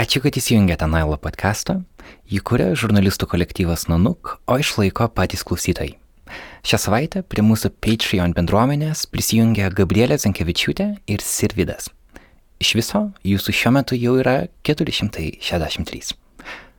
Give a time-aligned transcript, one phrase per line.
[0.00, 1.84] Ačiū, kad įsijungėte Nailo podcastą.
[2.32, 6.00] Jį kuria žurnalistų kolektyvas Nanuk, o išlaiko patys klausytojai.
[6.64, 11.92] Šią savaitę prie mūsų Patreon bendruomenės prisijungia Gabrielė Zankevičiūtė ir Sirvidas.
[12.64, 16.16] Iš viso jūsų šiuo metu jau yra 463.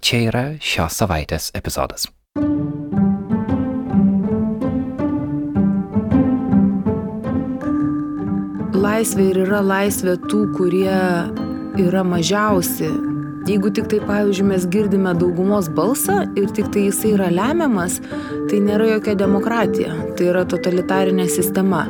[0.00, 2.06] čia yra šios savaitės epizodas.
[8.72, 10.96] Laisvė ir yra laisvė tų, kurie
[11.84, 12.88] yra mažiausi.
[13.44, 18.00] Jeigu tik tai, pavyzdžiui, mes girdime daugumos balsą ir tik tai jisai yra lemiamas,
[18.48, 21.84] tai nėra jokia demokratija, tai yra totalitarinė sistema.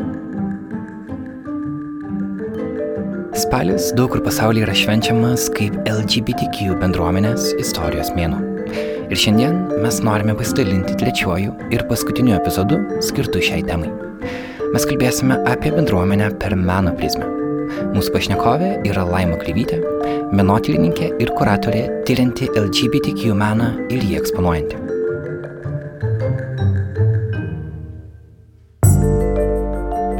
[3.38, 8.40] Spalis daug kur pasaulyje yra švenčiamas kaip LGBTQ bendruomenės istorijos mėnuo.
[9.06, 13.92] Ir šiandien mes norime pasidalinti trečiuoju ir paskutiniu epizodu skirtu šiai temai.
[14.74, 17.30] Mes kalbėsime apie bendruomenę per meno prizmę.
[17.94, 19.78] Mūsų pašnekovė yra Laima Klyvytė,
[20.34, 24.97] menotyrininkė ir kuratorė tyrinti LGBTQ meną ir jį eksponuojanti.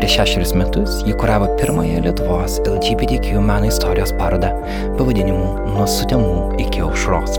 [0.09, 4.55] Prieš šešerius metus jį kuravo pirmąją Lietuvos LGBTQ meno istorijos parodą
[4.97, 7.37] pavadinimu Nuo sutemų iki aušros.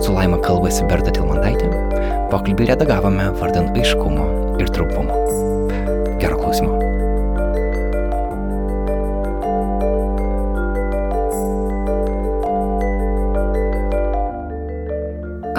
[0.00, 1.68] Su Laima kalbasi Berta Tilmandaitė,
[2.32, 5.20] pokalbį redagavome vardan aiškumo ir trumpumo.
[6.16, 6.85] Gero klausimo.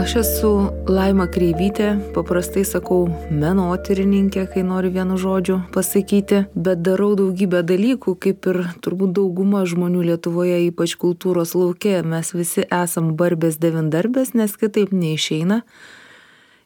[0.07, 0.49] Aš esu
[0.87, 8.47] Laima Kreivytė, paprastai sakau menotyrininkė, kai noriu vienu žodžiu pasakyti, bet darau daugybę dalykų, kaip
[8.47, 12.05] ir turbūt dauguma žmonių Lietuvoje, ypač kultūros laukia.
[12.07, 15.65] Mes visi esam barbės devindarbės, nes kitaip neišeina.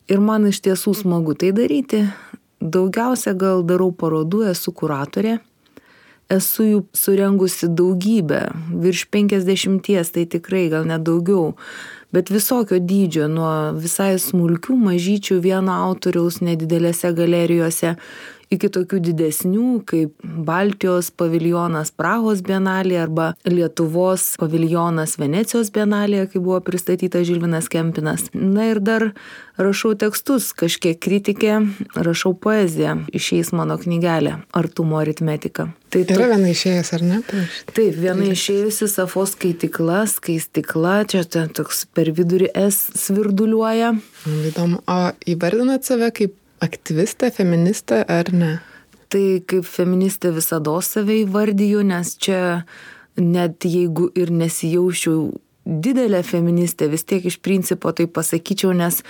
[0.06, 2.04] Ir man iš tiesų smagu tai daryti.
[2.62, 5.40] Daugiausia gal darau parodų, esu kuratorė.
[6.32, 8.44] Esu jų surengusi daugybę,
[8.86, 11.50] virš 50, tai tikrai gal net daugiau
[12.12, 17.96] bet visokio dydžio nuo visai smulkių mažyčių vieno autoriaus nedidelėse galerijose
[18.52, 26.60] iki tokių didesnių kaip baltijos paviljonas prahos bienalėje arba lietuvos paviljonas venecijos bienalėje kai buvo
[26.66, 28.28] pristatytas žilvinas kempinas.
[28.34, 29.12] Na ir dar
[29.62, 31.62] rašau tekstus kažkiek kritikė
[31.96, 35.70] rašau poeziją išeis mano knygelė artumo aritmetika.
[35.92, 37.22] Tai yra viena išėjus ar ne?
[37.76, 43.96] Taip viena išėjusi safo skaitykla skaistykla čia toks per vidurį s svirduliuoja.
[44.52, 48.52] Įdomu o įvardinat save kaip aktyvistė, feministė ar ne?
[49.12, 52.42] Tai kaip feministė visada save įvardyju, nes čia
[53.20, 55.32] net jeigu ir nesijaučiau
[55.66, 59.02] didelė feministė, vis tiek iš principo tai pasakyčiau, nes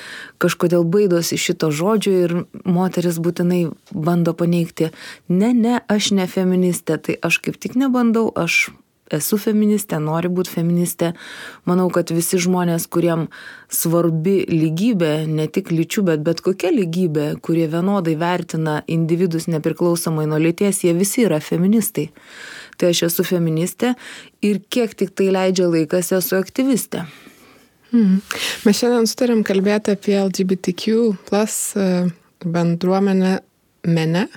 [0.41, 2.33] kažkodėl baidosi šito žodžio ir
[2.65, 3.61] moteris būtinai
[3.93, 4.91] bando paneigti,
[5.29, 8.71] ne, ne, aš ne feministė, tai aš kaip tik nebandau, aš
[9.17, 11.11] esu feministė, noriu būti feministė.
[11.69, 13.27] Manau, kad visi žmonės, kuriem
[13.71, 20.39] svarbi lygybė, ne tik lyčių, bet bet kokia lygybė, kurie vienodai vertina individus nepriklausomai nuo
[20.41, 22.09] lyties, jie visi yra feministai.
[22.77, 23.95] Tai aš esu feministė
[24.45, 27.05] ir kiek tik tai leidžia laikas, esu aktyvistė.
[27.91, 28.21] Mhm.
[28.65, 30.93] Mes šiandien sutarėm kalbėti apie LGBTQ
[31.27, 31.87] plus e,
[32.45, 33.33] bendruomenę
[33.91, 34.27] mene,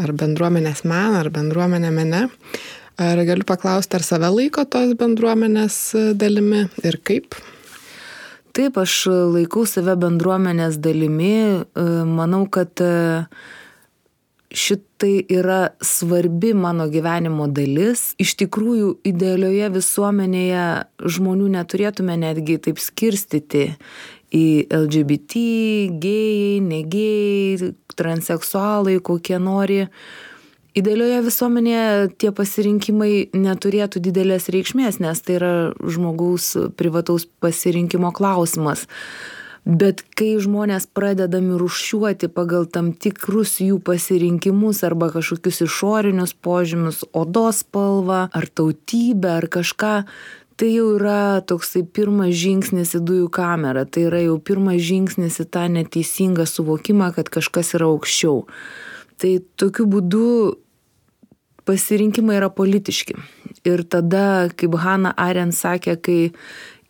[0.00, 2.24] ar bendruomenės meną, ar bendruomenę mene.
[2.94, 7.34] Ar galiu paklausti, ar save laiko tos bendruomenės e, dalimi ir kaip?
[8.54, 11.34] Taip, aš laikau save bendruomenės dalimi.
[11.58, 13.24] E, manau, kad e,
[14.54, 18.12] šitai yra svarbi mano gyvenimo dalis.
[18.22, 20.66] Iš tikrųjų, idealioje visuomenėje
[21.16, 23.72] žmonių neturėtume netgi taip skirstyti
[24.34, 25.42] į LGBT,
[25.98, 29.82] gėjai, negėjai, transseksualai, kokie nori
[30.74, 38.88] idealioje visuomenėje tie pasirinkimai neturėtų didelės reikšmės, nes tai yra žmogaus privataus pasirinkimo klausimas.
[39.64, 47.62] Bet kai žmonės pradedami rušiuoti pagal tam tikrus jų pasirinkimus arba kažkokius išorinius požymius, odos
[47.64, 49.94] spalvą ar tautybę ar kažką,
[50.60, 55.48] tai jau yra toksai pirmas žingsnis į dujų kamerą, tai yra jau pirmas žingsnis į
[55.48, 58.44] tą neteisingą suvokimą, kad kažkas yra aukščiau.
[59.16, 60.28] Tai tokiu būdu
[61.68, 63.16] pasirinkimai yra politiški.
[63.64, 66.18] Ir tada, kaip Hanna Arendt sakė, kai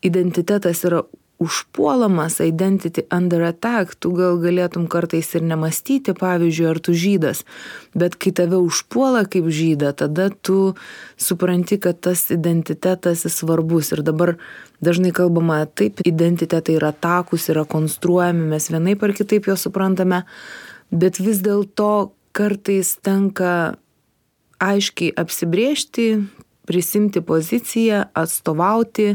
[0.05, 1.05] identitetas yra
[1.38, 7.43] užpuolamas, identity under attack, tu gal galėtum kartais ir nemastyti, pavyzdžiui, ar tu žydas,
[7.99, 10.75] bet kai tave užpuola kaip žyda, tada tu
[11.20, 13.93] supranti, kad tas identitetas svarbus.
[13.93, 14.37] Ir dabar
[14.85, 20.23] dažnai kalbama taip, identitetai yra takus, yra konstruojami, mes vienaip ar kitaip juos suprantame,
[20.94, 23.75] bet vis dėlto kartais tenka
[24.70, 26.08] aiškiai apsibriežti,
[26.69, 29.14] prisimti poziciją, atstovauti,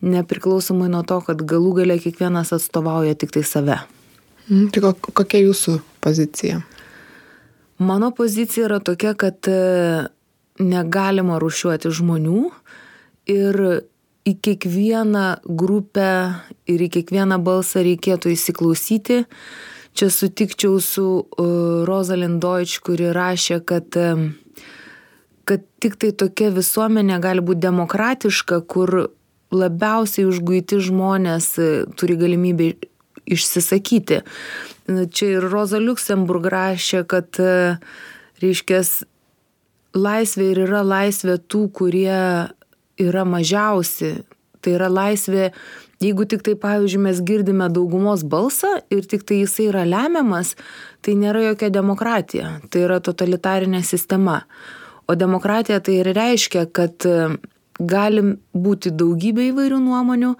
[0.00, 3.78] nepriklausomai nuo to, kad galų galia kiekvienas atstovauja tik tai save.
[4.48, 6.62] Mm, tai kokia jūsų pozicija?
[7.78, 10.08] Mano pozicija yra tokia, kad e,
[10.58, 12.48] negalima rušiuoti žmonių
[13.30, 13.60] ir
[14.28, 16.10] į kiekvieną grupę
[16.68, 19.22] ir į kiekvieną balsą reikėtų įsiklausyti.
[19.98, 23.96] Čia sutikčiau su uh, Rosalind Deutsch, kuri rašė, kad,
[25.48, 29.08] kad tik tai tokia visuomenė gali būti demokratiška, kur
[29.54, 32.74] labiausiai užguiti žmonės e, turi galimybę
[33.28, 34.22] išsisakyti.
[34.88, 37.76] Čia ir Roza Luxemburg rašė, kad, e,
[38.42, 38.82] reiškia,
[39.96, 42.20] laisvė ir yra laisvė tų, kurie
[43.00, 44.18] yra mažiausi.
[44.64, 45.52] Tai yra laisvė,
[46.02, 50.56] jeigu tik tai, pavyzdžiui, mes girdime daugumos balsą ir tik tai jisai yra lemiamas,
[51.04, 54.42] tai nėra jokia demokratija, tai yra totalitarinė sistema.
[55.08, 57.04] O demokratija tai ir reiškia, kad
[57.78, 60.34] gali būti daugybė įvairių nuomonių,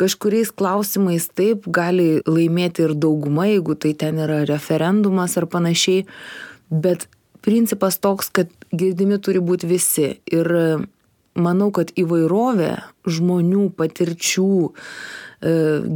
[0.00, 6.06] kažkuriais klausimais taip gali laimėti ir dauguma, jeigu tai ten yra referendumas ar panašiai,
[6.70, 7.06] bet
[7.44, 10.08] principas toks, kad girdimi turi būti visi.
[10.32, 10.48] Ir
[11.38, 12.74] manau, kad įvairovė
[13.08, 15.52] žmonių patirčių, e,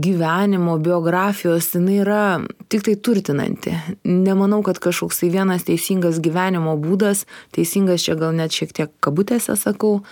[0.06, 2.25] gyvenimo, biografijos, jinai yra
[2.73, 3.75] tik tai turtinanti.
[4.09, 9.56] Nemanau, kad kažkoks tai vienas teisingas gyvenimo būdas, teisingas čia gal net šiek tiek kabutėse
[9.59, 10.03] sakau,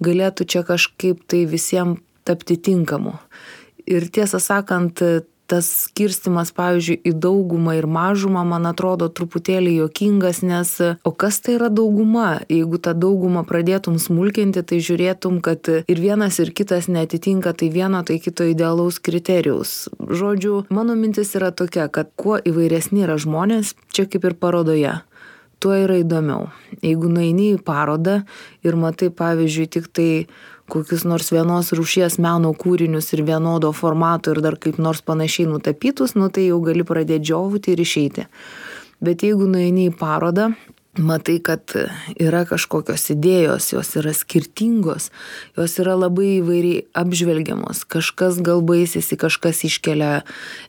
[0.00, 3.16] galėtų čia kažkaip tai visiems tapti tinkamu.
[3.90, 5.00] Ir tiesą sakant,
[5.50, 11.56] tas skirstimas, pavyzdžiui, į daugumą ir mažumą, man atrodo truputėlį jokingas, nes o kas tai
[11.58, 12.28] yra dauguma?
[12.52, 18.04] Jeigu tą daugumą pradėtum smulkinti, tai žiūrėtum, kad ir vienas ir kitas netitinka tai vieno,
[18.06, 19.90] tai kito idealaus kriterijaus.
[19.98, 25.00] Žodžiu, mano mintis yra tokia, kad kuo įvairesni yra žmonės, čia kaip ir parodoje,
[25.60, 26.48] tuo yra įdomiau.
[26.80, 28.20] Jeigu nueini į parodą
[28.64, 30.10] ir matai, pavyzdžiui, tik tai
[30.70, 36.16] kokius nors vienos rūšies meno kūrinius ir vienodo formato ir dar kaip nors panašiai nutapytus,
[36.16, 38.26] nu tai jau gali pradėti džiovyti ir išeiti.
[39.00, 40.50] Bet jeigu nueini į parodą,
[41.00, 41.72] matai, kad
[42.20, 45.08] yra kažkokios idėjos, jos yra skirtingos,
[45.58, 47.82] jos yra labai įvairiai apžvelgiamos.
[47.90, 50.12] Kažkas gal baisėsi, kažkas iškelia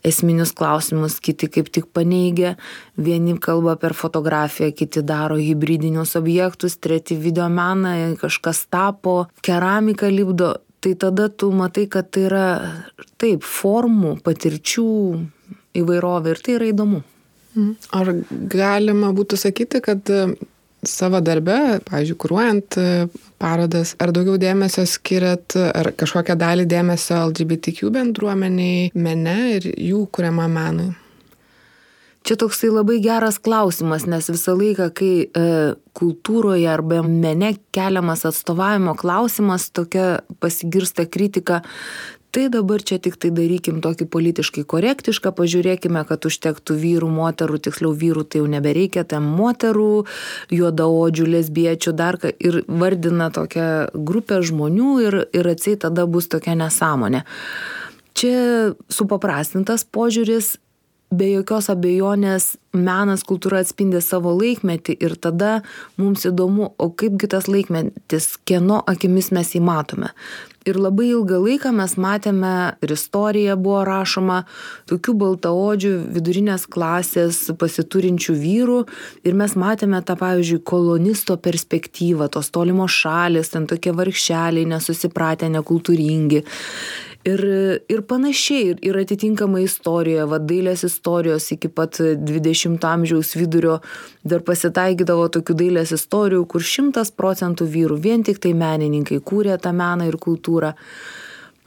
[0.07, 2.56] esminius klausimus, kiti kaip tik paneigia,
[2.98, 10.57] vieni kalba per fotografiją, kiti daro hybridinius objektus, treti videomeną, kažkas tapo, keramiką lipdo.
[10.81, 12.45] Tai tada tu matai, kad tai yra
[13.22, 14.88] taip, formų, patirčių
[15.77, 17.04] įvairovė ir tai yra įdomu.
[17.98, 18.13] Ar
[18.51, 20.24] galima būtų sakyti, kad e,
[20.88, 22.88] savo darbe, pavyzdžiui, kūruojant e,
[23.42, 30.48] parodas, ar daugiau dėmesio skiriat, ar kažkokią dalį dėmesio LGBTQ bendruomeniai, mene ir jų kuriamą
[30.51, 30.92] menui?
[32.21, 35.45] Čia toksai labai geras klausimas, nes visą laiką, kai e,
[35.98, 41.63] kultūroje arba mene keliamas atstovavimo klausimas, tokia pasigirsta kritika,
[42.31, 47.92] tai dabar čia tik tai darykim tokį politiškai korektišką, pažiūrėkime, kad užtektų vyrų, moterų, tiksliau
[47.92, 50.06] vyrų tai jau nebereikia, ten moterų,
[50.56, 56.56] juodaodžių, lesbiečių, dar ką ir vardina tokią grupę žmonių ir, ir atsiai tada bus tokia
[56.60, 57.25] nesąmonė.
[58.16, 58.36] Čia
[58.92, 60.55] supaprastintas požiūris,
[61.12, 65.60] be jokios abejonės menas, kultūra atspindi savo laikmetį ir tada
[66.00, 70.13] mums įdomu, o kaipgi tas laikmetis, kieno akimis mes jį matome.
[70.62, 72.53] Ir labai ilgą laiką mes matėme,
[72.86, 74.44] ir istorija buvo rašoma,
[74.91, 78.80] tokių baltaodžių vidurinės klasės pasiturinčių vyrų.
[79.25, 86.44] Ir mes matėme tą, pavyzdžiui, kolonisto perspektyvą, tos tolimos šalis, ten tokie vargšeliai, nesusipratę, nekultūringi
[87.28, 87.42] ir
[87.90, 93.80] ir panašiai ir atitinkamai istorija va dailės istorijos iki pat dvidešimto amžiaus vidurio
[94.24, 100.10] dar pasitaikydavo tokių dailės istorijų kur šimtas procentų vyrų vien tiktai menininkai kūrė tą meną
[100.10, 100.74] ir kultūrą.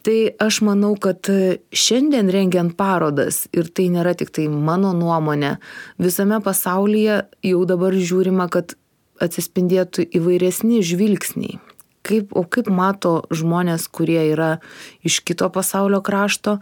[0.05, 1.31] Tai aš manau kad
[1.73, 5.57] šiandien rengiant parodas ir tai nėra tiktai mano nuomonė
[5.97, 8.77] visame pasaulyje jau dabar žiūrima kad
[9.25, 11.57] atsispindėtų įvairesni žvilgsniai
[12.05, 14.59] kaip, o kaip mato žmonės, kurie yra
[15.07, 16.59] iš kito pasaulio krašto,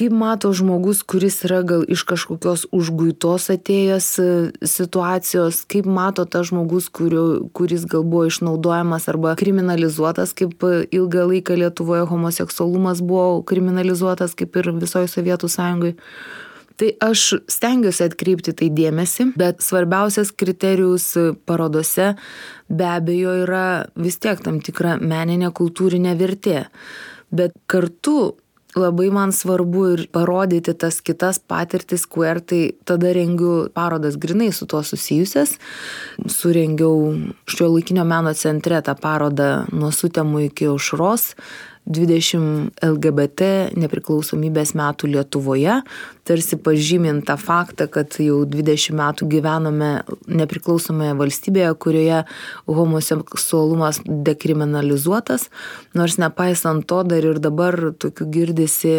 [0.00, 4.28] kaip mato žmogus, kuris yra gal iš kažkokios užguitos atėjęs e,
[4.64, 11.58] situacijos, kaip mato tas žmogus, kurio, kuris gal buvo išnaudojamas arba kriminalizuotas, kaip ilgą laiką
[11.60, 15.98] Lietuvoje homoseksualumas buvo kriminalizuotas, kaip ir visoje Sovietų sąjungoje
[16.80, 21.12] tai aš stengiuosi atkreipti tai dėmesį bet svarbiausias kriterijus
[21.48, 22.14] parodose
[22.72, 23.64] be abejo yra
[24.00, 26.62] vis tiek tam tikra meninė kultūrinė vertė.
[27.30, 28.32] Bet kartu
[28.78, 34.66] labai man svarbu ir parodyti tas kitas patirtis queer tai tada rengiu parodas grynai su
[34.66, 35.56] tuo susijusias.
[36.26, 37.12] Surengiau
[37.50, 41.34] šiuolaikinio meno centre tą parodą nuo sutemų iki aušros
[41.88, 45.80] 20 LGBT nepriklausomybės metų Lietuvoje,
[46.28, 49.90] tarsi pažymint tą faktą, kad jau 20 metų gyvename
[50.28, 52.22] nepriklausomoje valstybėje, kurioje
[52.68, 55.48] homoseksualumas dekriminalizuotas,
[55.94, 58.96] nors nepaisant to dar ir dabar tokių girdisi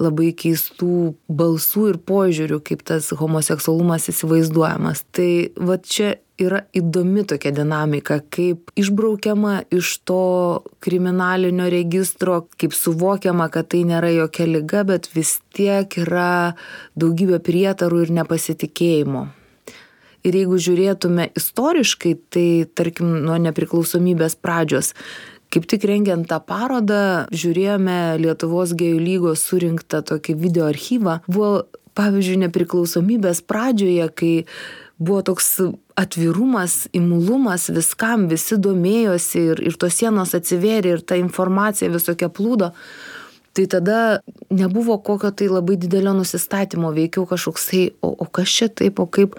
[0.00, 5.04] labai keistų balsų ir požiūrių, kaip tas homoseksualumas įsivaizduojamas.
[5.12, 10.24] Tai va čia yra įdomi tokia dinamika, kaip išbraukiama iš to
[10.84, 16.54] kriminalinio registro, kaip suvokiama, kad tai nėra jokia lyga, bet vis tiek yra
[16.98, 19.26] daugybė prietarų ir nepasitikėjimo.
[20.20, 24.92] Ir jeigu žiūrėtume istoriškai, tai tarkim nuo nepriklausomybės pradžios,
[25.50, 31.64] kaip tik rengiant tą parodą žiūrėjome lietuvos gėjų lygos surinktą tokį video archyvą buvo
[31.98, 34.32] pavyzdžiui nepriklausomybės pradžioje kai
[35.00, 35.48] buvo toks
[36.00, 42.72] atvirumas imlumas viskam visi domėjosi ir ir tos sienos atsivėrė ir ta informacija visokia plūdo.
[43.50, 44.20] Tai tada
[44.54, 49.34] nebuvo kokio tai labai didelio nusistatymo veikiau kažkoksai o o kas čia taip o kaip?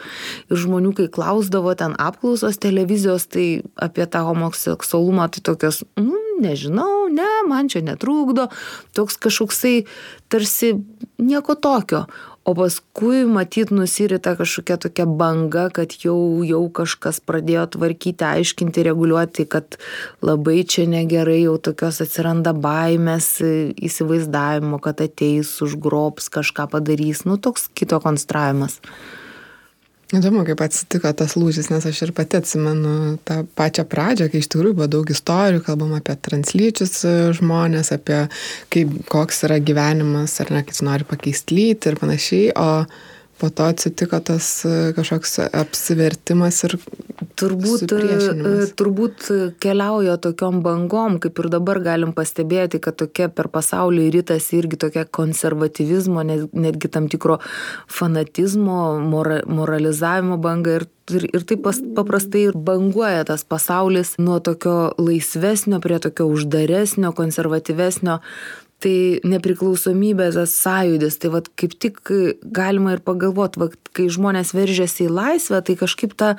[0.51, 7.08] Ir žmonių kai klausdavo ten apklausos televizijos tai apie tą homoseksualumą tai tokios nu nežinau
[7.13, 8.50] ne man čia netrukdo.
[8.98, 9.86] Toks kažkoksai
[10.27, 10.74] tarsi
[11.18, 12.06] nieko tokio
[12.43, 19.45] o paskui matyt nusirita kažkokia tokia banga kad jau jau kažkas pradėjo tvarkyti aiškinti reguliuoti
[19.45, 19.77] kad
[20.25, 27.25] labai čia negerai jau tokios atsiranda baimės įsivaizdavimo kad ateis užgrobs kažką padarys.
[27.29, 28.79] Nu toks kito konstravimas
[30.12, 34.50] Įdomu, kaip atsitiko tas lūžis, nes aš ir pati atsimenu tą pačią pradžią, kai iš
[34.51, 36.98] tikrųjų buvo daug istorijų, kalbam apie translyčius
[37.38, 38.25] žmonės, apie
[38.75, 42.68] kaip, koks yra gyvenimas, ar ne, kai jis nori pakeisti lytį ir panašiai, o
[43.41, 46.75] po to atsitiko tas e, kažkoks apsivertimas ir
[47.41, 49.27] turbūt, e, turbūt
[49.63, 55.07] keliauja tokiom bangom, kaip ir dabar galim pastebėti, kad tokia per pasaulį rytas irgi tokia
[55.19, 57.39] konservatyvizmo, netgi tam tikro
[57.89, 64.39] fanatizmo, mora, moralizavimo banga ir ir, ir taip pas, paprastai ir banguoja tas pasaulis nuo
[64.43, 68.19] tokio laisvesnio prie tokio uždaresnio, konservatyvesnio
[68.81, 68.95] tai
[69.27, 72.01] nepriklausomybės sąjūdis tai vat kaip tik
[72.43, 76.33] galima ir pagalvot vat kai žmonės veržiasi į laisvę tai kažkaip ta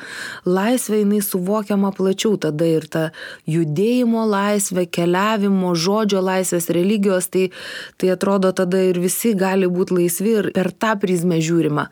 [0.48, 3.04] laisvė jinai suvokiama plačiau tada ir ta
[3.50, 7.48] judėjimo laisvė keliavimo žodžio laisvės religijos tai
[7.96, 11.88] tai atrodo tada ir visi gali būt laisvi ir per tą prizmę žiūrima.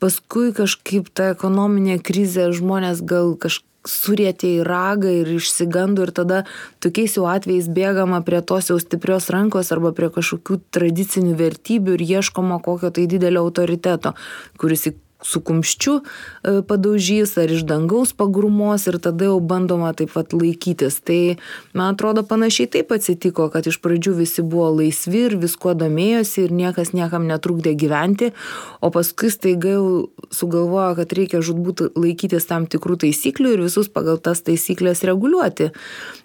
[0.00, 6.42] Paskui kažkaip ta ekonominė krizė žmonės gal kaž surietė į ragą ir išsigando ir tada
[6.84, 12.06] tokiais jau atvejais bėgama prie tos jau stiprios rankos arba prie kažkokių tradicinių vertybių ir
[12.18, 14.14] ieškoma kokio tai didelio autoriteto
[14.60, 14.90] kuris
[15.22, 21.00] su kumščiu e, padaužys ar iš dangaus pagrūmos ir tada jau bandoma taip vat laikytis.
[21.04, 21.36] Tai
[21.76, 26.54] man atrodo panašiai taip atsitiko kad iš pradžių visi buvo laisvi ir viskuo domėjosi ir
[26.56, 28.32] niekas niekam netrukdė gyventi
[28.80, 29.86] o paskui staiga jau
[30.34, 35.70] sugalvojo kad reikia žūtbūt laikytis tam tikrų taisyklių ir visus pagal tas taisykles reguliuoti.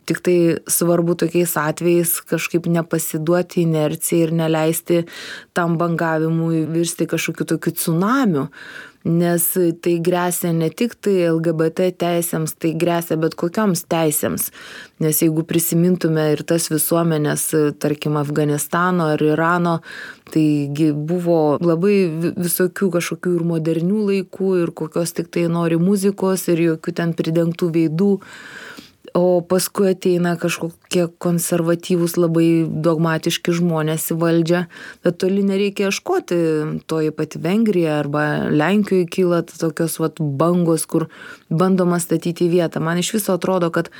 [0.05, 0.37] Tiktai
[0.69, 5.03] svarbu tokiais atvejais kažkaip nepasiduoti inercijai ir neleisti
[5.57, 8.47] tam bangavimui virsti kažkokiu tokiu cunamiu
[9.05, 9.45] nes
[9.81, 14.49] tai gresia ne tik tai lgbt teisėms tai gresia bet kokioms teisėms.
[15.03, 17.47] Nes jeigu prisimintume ir tas visuomenes
[17.79, 19.77] tarkim afganistano ar irano
[20.33, 21.97] taigi buvo labai
[22.33, 28.13] visokių kažkokių ir modernių laikų ir kokios tiktai nori muzikos ir jokių ten pridengtų veidų
[29.13, 34.61] o paskui ateina kažkokie konservatyvūs labai dogmatiški žmonės į valdžią.
[35.05, 36.39] Bet toli nereikia ieškoti
[36.89, 41.07] toji pati vengrija arba lenkijoj kyla tokios vat bangos kur
[41.49, 42.83] bandoma statyti į vietą.
[42.83, 43.91] Man iš viso atrodo kad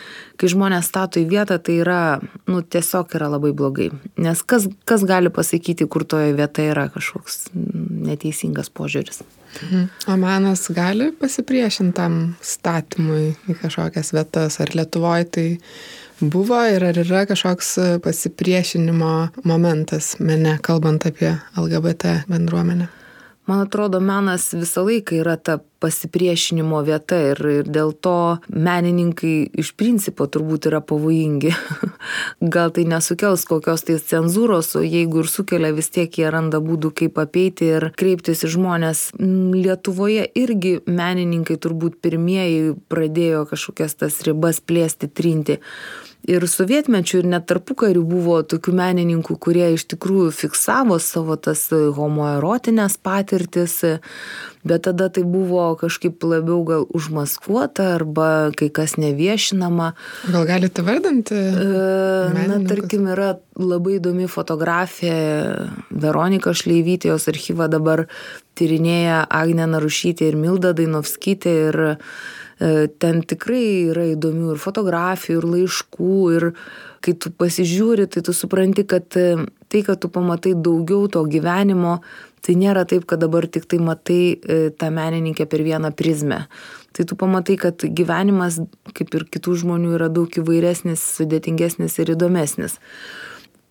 [0.41, 2.01] kai žmonės stato į vietą tai yra
[2.49, 3.91] nu tiesiog yra labai blogai.
[4.17, 9.23] Nes kas kas gali pasakyti kur toji vieta yra kažkoks neteisingas požiūris
[9.63, 9.85] Mhm.
[10.07, 14.59] O menas gali pasipriešinti tam statymui į kažkokias vietas?
[14.59, 15.47] Ar Lietuvoje tai
[16.19, 22.87] buvo ir ar yra kažkoks pasipriešinimo momentas mene, kalbant apie LGBT bendruomenę?
[23.47, 28.15] Man atrodo menas visą laiką yra ta pasipriešinimo vieta ir ir dėl to
[28.49, 31.51] menininkai iš principo turbūt yra pavojingi.
[32.55, 36.93] Gal tai nesukels kokios tai cenzūros o jeigu ir sukelia vis tiek jie randa būdų
[37.01, 44.63] kaip apeiti ir kreiptis į žmones lietuvoje irgi menininkai turbūt pirmieji pradėjo kažkokias tas ribas
[44.63, 45.59] plėsti trinti
[46.27, 52.97] ir sovietmečiu, ir net tarpukariu buvo tokių menininkų, kurie iš tikrųjų fiksavo savo tas homoerotinės
[53.05, 53.77] patirtis,
[54.65, 59.91] bet tada tai buvo kažkaip labiau gal užmaskuota arba kai kas neviešinama.
[60.33, 61.37] Gal galite vardinti?
[61.37, 68.07] E, na, tarkim, yra labai įdomi fotografija Veronika Šleivytė, jos archyvą dabar
[68.57, 71.79] tyrinėja Agne Narušytė ir Milda Dainovskytė ir
[72.57, 76.45] ten tikrai yra įdomių ir fotografijų, ir laiškų, ir
[77.03, 81.99] kai tu pasižiūri, tai tu supranti, kad e, tai, kad tu pamatai daugiau to gyvenimo,
[82.45, 86.45] tai nėra taip, kad dabar tik tai matai e, tą menininkę per vieną prizmę.
[86.95, 88.61] Tai tu pamatai, kad gyvenimas,
[88.95, 92.79] kaip ir kitų žmonių, yra daug įvairesnis, sudėtingesnis ir įdomesnis.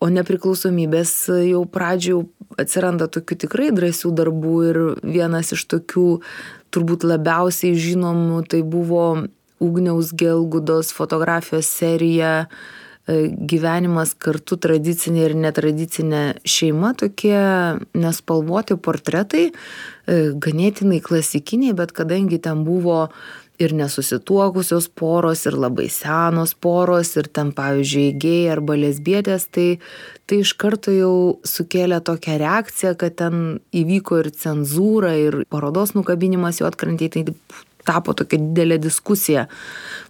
[0.05, 1.14] O nepriklausomybės
[1.49, 2.19] jau pradžių
[2.61, 6.08] atsiranda tokių tikrai drąsių darbų ir vienas iš tokių
[6.75, 9.26] turbūt labiausiai žinomų tai buvo
[9.62, 17.38] Ugniaus Gelgudos fotografijos serija e, gyvenimas kartu tradicinė ir netradicinė šeima, tokie
[17.94, 23.06] nespalvoti portretai, e, ganėtinai klasikiniai, bet kadangi ten buvo
[23.58, 29.68] ir nesusituokusios poros, ir labai senos poros, ir ten, pavyzdžiui, gėjai arba lesbietės, tai,
[30.26, 31.14] tai iš karto jau
[31.46, 33.44] sukėlė tokią reakciją, kad ten
[33.75, 37.26] įvyko ir cenzūra, ir parodos nukabinimas jau atkrantė, tai
[37.84, 39.46] tapo tokia didelė diskusija,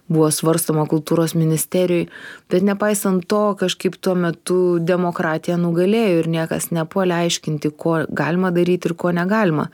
[0.07, 2.07] buvo svarstoma kultūros ministerijoje,
[2.51, 8.91] bet nepaisant to, kažkaip tuo metu demokratija nugalėjo ir niekas nepuolė aiškinti, ko galima daryti
[8.91, 9.69] ir ko negalima.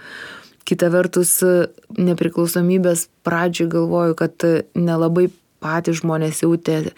[0.67, 1.39] Kita vertus,
[1.97, 4.45] nepriklausomybės pradžioj galvoju, kad
[4.77, 5.27] nelabai
[5.61, 6.93] patys žmonės jautė,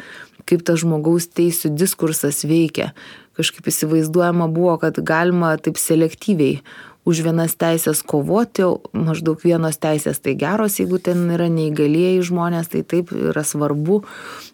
[0.50, 2.92] kaip tas žmogaus teisų diskursas veikia.
[3.38, 6.60] Kažkaip įsivaizduojama buvo, kad galima taip selektyviai
[7.06, 12.84] už vienas teisės kovoti, maždaug vienos teisės tai geros, jeigu ten yra neįgalieji žmonės, tai
[12.88, 14.00] taip yra svarbu,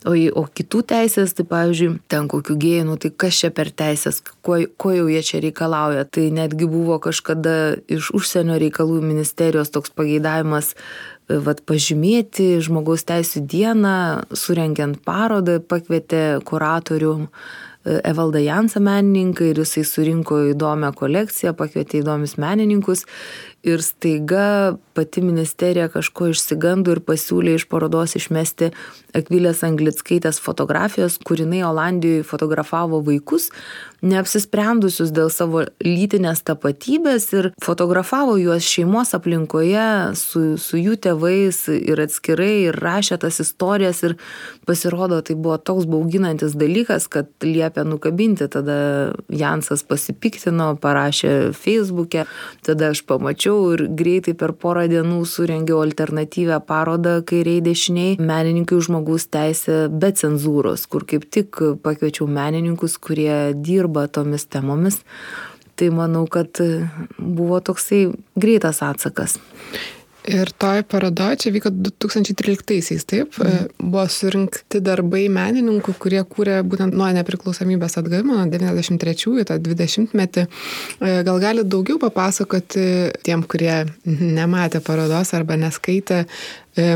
[0.10, 4.24] o, o kitų teisės, tai pavyzdžiui, ten kokių gėjų, nu tai kas čia per teisės,
[4.46, 6.08] ko, ko jau jie čia reikalauja.
[6.10, 7.56] Tai netgi buvo kažkada
[7.91, 10.74] iš užsienio reikalų ministerijos toks pageidavimas
[11.29, 13.98] vat pažymėti žmogaus teisų dieną,
[14.33, 17.14] surengiant parodą, pakvietė kuratorių
[17.85, 23.05] Evaldą Jansą menininką ir jisai surinko įdomią kolekciją, pakvietė įdomius menininkus
[23.63, 28.72] ir staiga pati ministerija kažko išsigando ir pasiūlė iš parodos išmesti
[29.15, 33.48] Akvilės Anglickaitės fotografijos, kur jinai Olandijoje fotografavo vaikus,
[34.05, 39.87] neapsisprendusius dėl savo lytinės tapatybės ir fotografavo juos šeimos aplinkoje
[40.19, 44.15] su, su jų tėvais ir atskirai ir rašė tas istorijas ir
[44.69, 48.48] pasirodo tai buvo toks bauginantis dalykas, kad liepė nukabinti.
[48.51, 48.77] Tada
[49.31, 52.27] Jansas pasipiktino, parašė Facebook'e,
[52.65, 59.27] tada aš pamačiau ir greitai per porą dienų surengiau alternatyvę parodą kairiai dešiniai menininkai žmogaus
[59.33, 65.01] teisė be cenzūros, kur kaip tik pakviečiau menininkus, kurie dirba tomis temomis.
[65.79, 66.59] Tai manau, kad
[67.18, 69.38] buvo toksai greitas atsakas.
[70.29, 73.70] Ir toj parodoje, čia vyko 2013-aisiais, taip, mm.
[73.81, 80.46] buvo surinkti darbai menininkų, kurie kūrė būtent nuo nepriklausomybės atgavimo, nuo 93-ųjų, tą 20-metį.
[80.46, 82.85] E, gal gali daugiau papasakoti
[83.25, 83.74] tiem, kurie
[84.05, 86.22] nematė parodos arba neskaitė,
[86.77, 86.92] e,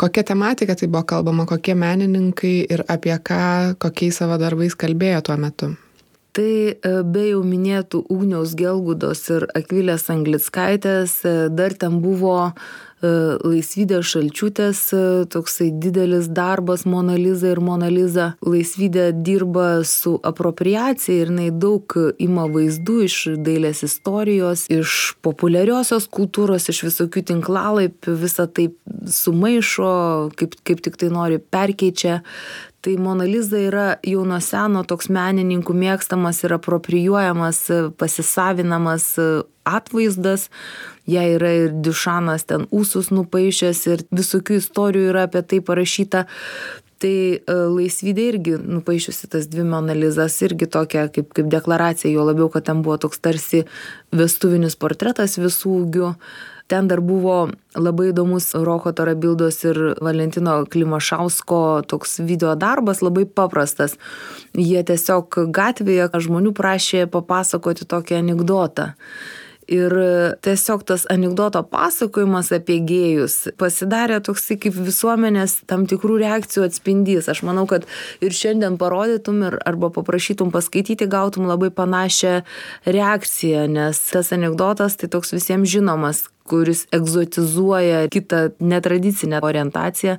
[0.00, 5.36] kokia tematika tai buvo kalbama, kokie menininkai ir apie ką, kokiais savo darbais kalbėjo tuo
[5.40, 5.74] metu
[6.32, 12.52] tai e, be jau minėtų Ugniaus Gelgudos ir Akvilės Anglickaitės e, dar ten buvo e,
[13.42, 14.82] Laisvydės Šalčiutės
[15.32, 18.30] toksai didelis darbas Monaliza ir Monaliza.
[18.46, 26.70] Laisvydė dirba su apropriacija ir jinai daug ima vaizdų iš dailės istorijos, iš populiariosios kultūros,
[26.70, 28.70] iš visokių tinklalaipių, visą tai
[29.06, 29.94] sumaišo,
[30.38, 32.20] kaip, kaip tik tai nori perkeičia
[32.80, 37.62] tai mona liza yra jau nuo seno toks menininkų mėgstamas ir aproprijuojamas
[38.00, 39.12] pasisavinamas
[39.68, 40.48] atvaizdas.
[41.10, 46.26] Jai yra ir diušanas ten ūsus nupaišęs ir visokių istorijų yra apie tai parašyta.
[47.00, 52.50] Tai e, laisvydė irgi nupaišiusi tas dvi monalizas irgi tokia kaip kaip deklaracija juo labiau
[52.52, 53.62] kad ten buvo toks tarsi
[54.12, 56.10] vestuvinis portretas visų ūgių
[56.70, 63.98] ten dar buvo labai įdomus roko tarabildos ir valentino klimašausko toks video darbas labai paprastas.
[64.54, 68.90] Jie tiesiog gatvėje žmonių prašė papasakoti tokį anekdotą
[69.70, 69.94] ir
[70.42, 77.30] tiesiog tas anekdoto pasakojimas apie gėjus pasidarė toksai kaip visuomenės tam tikrų reakcijų atspindys.
[77.30, 77.86] Aš manau kad
[78.24, 82.40] ir šiandien parodytum ir arba paprašytum paskaityti gautum labai panašią
[82.98, 90.18] reakciją nes tas anekdotas tai toks visiems žinomas kuris egzotizuoja kitą netradicinę orientaciją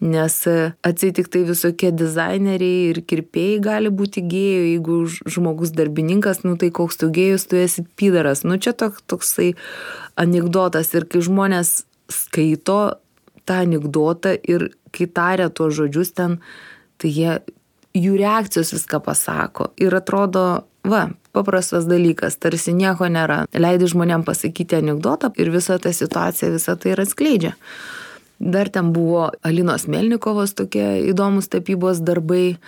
[0.00, 0.42] Nes
[0.84, 7.00] atsitik tai visokie dizaineriai ir kirpėjai gali būti gėjų, jeigu žmogus darbininkas, nu tai koks
[7.00, 8.44] tu gėjus, tu esi pydaras.
[8.44, 9.54] Nu čia toks, toksai
[10.20, 13.00] anegdotas ir kai žmonės skaito
[13.48, 16.36] tą anegdotą ir kai taria tuos žodžius ten,
[17.00, 17.38] tai jie,
[17.96, 19.70] jų reakcijos viską pasako.
[19.80, 23.44] Ir atrodo, va, paprastas dalykas, tarsi nieko nėra.
[23.56, 27.54] Leidai žmonėm pasakyti anegdotą ir visa ta situacija, visa tai ir atskleidžia.
[28.38, 32.58] Dar ten buvo Alinos Melnikovos tokie įdomus tapybos darbai, e,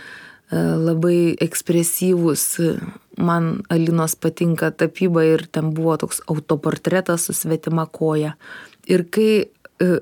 [0.57, 2.45] labai ekspresyvūs.
[3.19, 8.35] Man Alinos patinka tapyba ir ten buvo toks autoportretas su svetima koja.
[8.89, 9.49] Ir kai e,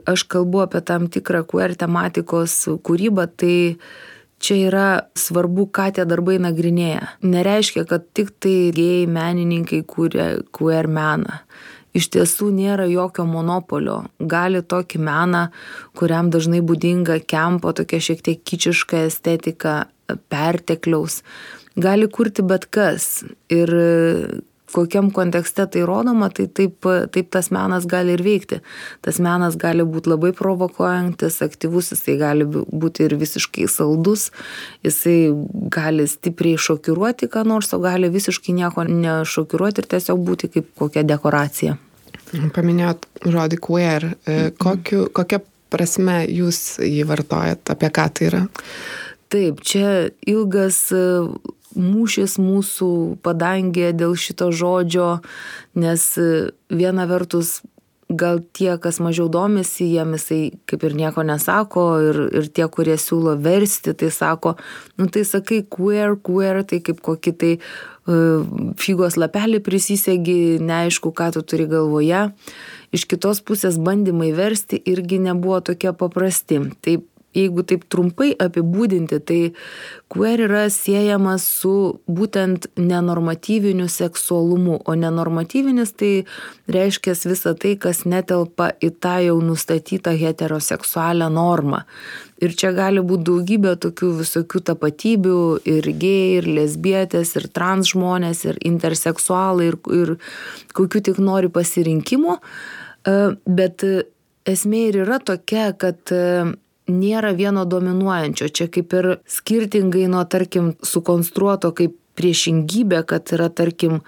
[0.07, 2.55] aš kalbu apie tam tikrą queer tematikos
[2.87, 3.57] kūrybą, tai
[4.42, 7.16] čia yra svarbu, ką tie darbai nagrinėja.
[7.25, 11.40] Nereiškia, kad tik tai gėjai menininkai kūrė queer meną.
[11.96, 14.03] Iš tiesų nėra jokio monopolio.
[14.20, 15.46] Gali tokį meną,
[15.96, 19.87] kuriam dažnai būdinga kempo tokia šiek tiek kičiška estetika,
[20.29, 21.22] pertekliaus,
[21.81, 23.25] gali kurti bet kas.
[23.49, 23.72] Ir
[24.77, 28.61] kokiam kontekste tai rodoma, tai taip, taip tas menas gali ir veikti.
[29.05, 34.29] Tas menas gali būti labai provokuojantis, aktyvus, jisai gali būti ir visiškai saldus,
[34.87, 35.19] jisai
[35.73, 41.07] gali stipriai šokiruoti ką nors, o gali visiškai nieko nešokiruoti ir tiesiog būti kaip kokia
[41.07, 41.77] dekoracija.
[42.55, 44.09] Paminėjot žodį queer.
[44.27, 45.41] E, kokiu, kokia
[45.73, 48.43] prasme jūs jį vartojat, apie ką tai yra?
[49.33, 50.85] Taip, čia ilgas
[51.77, 52.91] mūšis mūsų
[53.25, 55.21] padangė dėl šito žodžio,
[55.79, 56.11] nes
[56.73, 57.61] viena vertus
[58.09, 62.95] gal tie, kas mažiau domisi, jiem jisai kaip ir nieko nesako ir, ir tie, kurie
[63.01, 64.55] siūlo versti, tai sako,
[64.99, 68.47] nu tai sakai queer, queer, tai kaip kokį tai uh,
[68.79, 72.29] figos lapelį prisisegi, neaišku, ką tu turi galvoje.
[72.95, 76.62] Iš kitos pusės bandymai versti irgi nebuvo tokie paprasti.
[76.87, 79.40] Taip jeigu taip trumpai apibūdinti, tai
[80.12, 81.75] queer yra siejamas su
[82.09, 86.12] būtent nenormatyviniu seksualumu, o nenormatyvinis tai
[86.72, 91.85] reiškia visą tai, kas netelpa į tą jau nustatytą heteroseksualią normą.
[92.42, 95.38] Ir čia gali būti daugybė tokių visokių tapatybių,
[95.72, 100.12] ir gėjai, ir lesbietės, ir trans žmonės, ir interseksualai, ir, ir
[100.77, 102.37] kokių tik nori pasirinkimų.
[102.37, 103.16] E,
[103.49, 103.87] bet
[104.46, 106.12] esmė ir yra tokia, kad
[106.90, 108.49] nėra vieno dominuojančio.
[108.49, 114.01] Čia kaip ir skirtingai nuo, tarkim, sukonstruoto kaip priešingybė, kad yra, tarkim,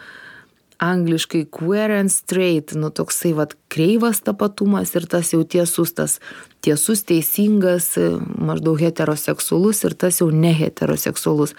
[0.78, 6.18] angliškai queer and straight, nu toksai vad kreivas tapatumas ir tas jau tiesus, tas
[6.62, 7.96] tiesus, teisingas,
[8.38, 11.56] maždaug heteroseksualus ir tas jau neheteroseksualus.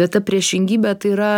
[0.00, 1.32] Bet ta priešingybė tai yra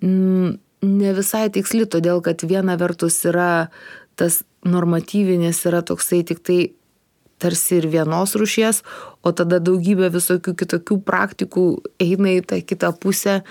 [0.00, 0.56] mm,
[0.88, 3.68] ne visai tiksli, todėl kad viena vertus yra
[4.16, 6.58] tas normatyvinis yra toksai tik tai
[7.44, 8.82] tarsi ir vienos rušies,
[9.22, 11.66] o tada daugybė visokių kitokių praktikų
[12.02, 13.42] eina į tą kitą pusę.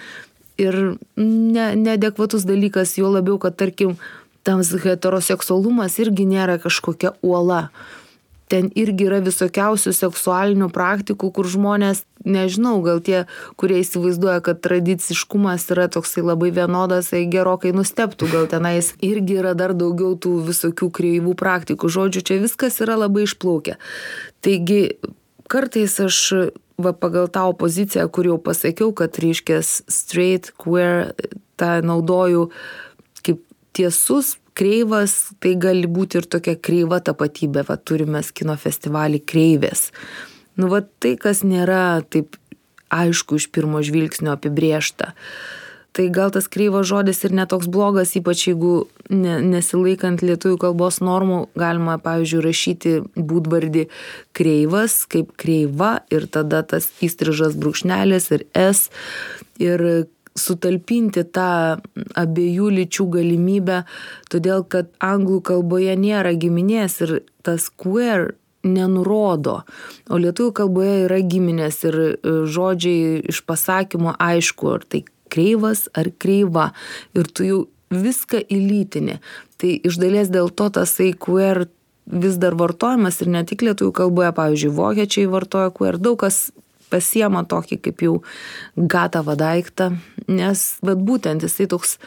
[0.62, 0.76] Ir
[1.18, 3.96] ne, neadekvatus dalykas, jo labiau, kad tarkim,
[4.44, 7.70] tam heteroseksualumas irgi nėra kažkokia uola
[8.54, 13.24] ten irgi yra visokiausių seksualinių praktikų, kur žmonės, nežinau, gal tie,
[13.58, 19.56] kurie įsivaizduoja, kad tradiciškumas yra toksai labai vienodas, tai gerokai nusteptų, gal tenais irgi yra
[19.58, 21.90] dar daugiau tų visokių kreivų praktikų.
[21.98, 23.80] Žodžiu, čia viskas yra labai išplaukę.
[24.46, 24.82] Taigi,
[25.50, 26.22] kartais aš
[26.78, 31.16] va, pagal tą opoziciją, kur jau pasakiau, kad reiškia straight, queer,
[31.58, 32.52] tą naudoju
[33.74, 39.90] tiesus kreivas, tai gali būti ir tokia kreiva tapatybė, va turime kino festivalį kreivės.
[40.60, 42.38] Nu, va tai, kas nėra taip
[42.94, 45.14] aišku iš pirmo žvilgsnio apibriešta.
[45.94, 51.44] Tai gal tas kreivas žodis ir netoks blogas, ypač jeigu ne, nesilaikant lietuvių kalbos normų,
[51.58, 53.84] galima, pavyzdžiui, rašyti būdvardį
[54.34, 58.90] kreivas kaip kreiva ir tada tas įstrižas brūkšnelis ir S.
[59.62, 59.86] Ir
[60.40, 61.80] sutalpinti tą
[62.18, 63.84] abiejų lyčių galimybę,
[64.34, 69.62] todėl kad anglų kalboje nėra giminės ir tas queer nenurodo,
[70.10, 72.14] o lietuvių kalboje yra giminės ir e,
[72.48, 76.72] žodžiai iš pasakymo aišku, ar tai kreivas ar kreiva
[77.18, 77.60] ir tu jau
[77.94, 79.20] viską įlytini.
[79.60, 81.68] Tai iš dalies dėl to tasai queer
[82.06, 86.50] vis dar vartojamas ir ne tik lietuvių kalboje, pavyzdžiui, vokiečiai vartoja queer, daug kas
[86.94, 88.20] pasiema tokį kaip jau
[88.78, 89.94] gatavą daiktą,
[90.30, 91.98] nes bet būtent jisai toks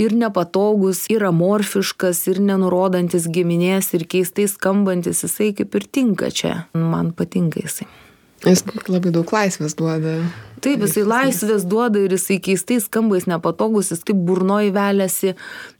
[0.00, 6.54] ir nepatogus, ir amorfiškas, ir nenurodantis giminės, ir keistai skambantis, jisai kaip ir tinka čia.
[6.72, 7.88] Man patinka jisai.
[8.42, 10.16] Jis labai daug laisvės duoda.
[10.62, 15.32] Taip, jisai laisvės duoda ir jisai keistais skambais nepatogus, jis taip burnoji velėsi,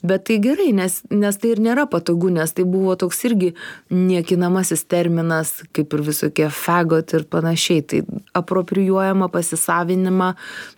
[0.02, 3.52] bet tai gerai, nes, nes tai ir nėra patogu, nes tai buvo toks irgi
[3.94, 7.86] niekinamasis terminas, kaip ir visokie fagot ir panašiai.
[7.86, 8.04] Tai
[8.42, 10.32] apropriuojama pasisavinima,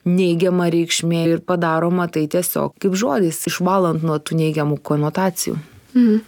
[0.05, 5.57] neigiama reikšmė ir padaroma tai tiesiog kaip žodis, išvalant nuo tų neigiamų konotacijų.
[5.95, 6.21] Mhm.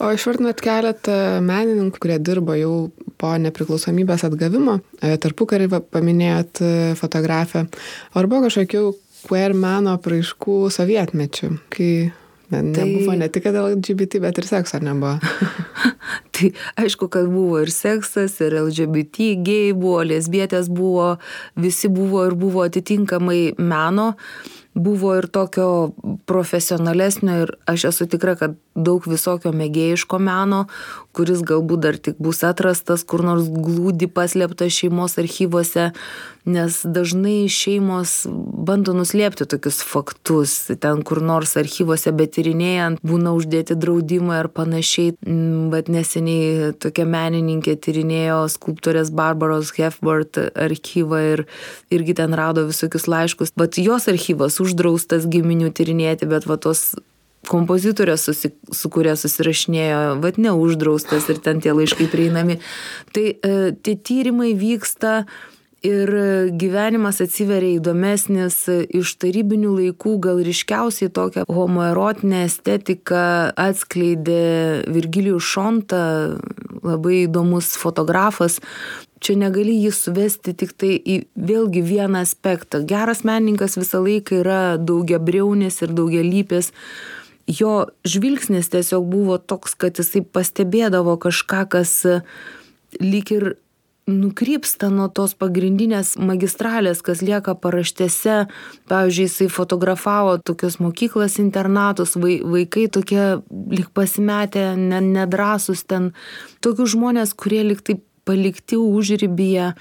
[0.00, 2.74] O išvardinat keletą menininkų, kurie dirbo jau
[3.20, 7.66] po nepriklausomybės atgavimo, e, tarpu karį paminėjot e, fotografę.
[8.16, 8.86] Ar buvo kažkokių
[9.28, 12.86] queer meno praaiškų sovietmečių, kai ne, tai...
[12.86, 15.18] nebuvo ne tik LGBT, bet ir sekso nebuvo?
[16.34, 21.12] tai aišku, kad buvo ir seksas, ir LGBT, gėjai buvo, lesbietės buvo,
[21.60, 24.14] visi buvo ir buvo atitinkamai meno
[24.74, 25.92] buvo ir tokio
[26.26, 30.66] profesionalesnio ir aš esu tikra, kad daug visokio mėgėjiško meno,
[31.12, 35.90] kuris galbūt dar tik bus atrastas, kur nors glūdi paslėptas šeimos archyvose,
[36.48, 44.40] nes dažnai šeimos bando nuslėpti tokius faktus, ten kur nors archyvose betirinėjant būna uždėti draudimai
[44.40, 51.46] ar panašiai, mm, bet neseniai tokia menininkė tyrinėjo skulptorės Barbaros Hefbert archyvą ir
[51.92, 56.92] irgi ten rado visokius laiškus, bet jos archyvas uždraustas giminių tyrinėti, bet va tos
[57.50, 62.60] kompozitorės, susi, su kuria susirašinėjo, vad neuždraustas ir ten tie laiškai prieinami.
[63.14, 65.24] Tai e, tie tyrimai vyksta
[65.82, 66.10] ir
[66.58, 68.60] gyvenimas atsiveria įdomesnis
[68.94, 73.24] iš tarybinių laikų, gal ryškiausiai tokią homoerotinę estetiką
[73.58, 76.04] atskleidė Virgilijus Šonta,
[76.82, 78.60] labai įdomus fotografas,
[79.22, 82.82] čia negali jį suvesti tik tai į vėlgi vieną aspektą.
[82.86, 86.72] Geras menininkas visą laiką yra daugia briaunis ir daugia lypės.
[87.50, 91.96] Jo žvilgsnis tiesiog buvo toks, kad jisai pastebėdavo kažką, kas
[93.00, 93.52] lyg ir
[94.10, 98.46] nukrypsta nuo tos pagrindinės magistralės, kas lieka paraštėse.
[98.90, 106.12] Pavyzdžiui, jisai fotografavo tokios mokyklas internatus, vaikai tokie lik pasimetę, nedrasus ten,
[106.60, 109.72] tokius žmonės, kurie lik taip palikti užrybyje.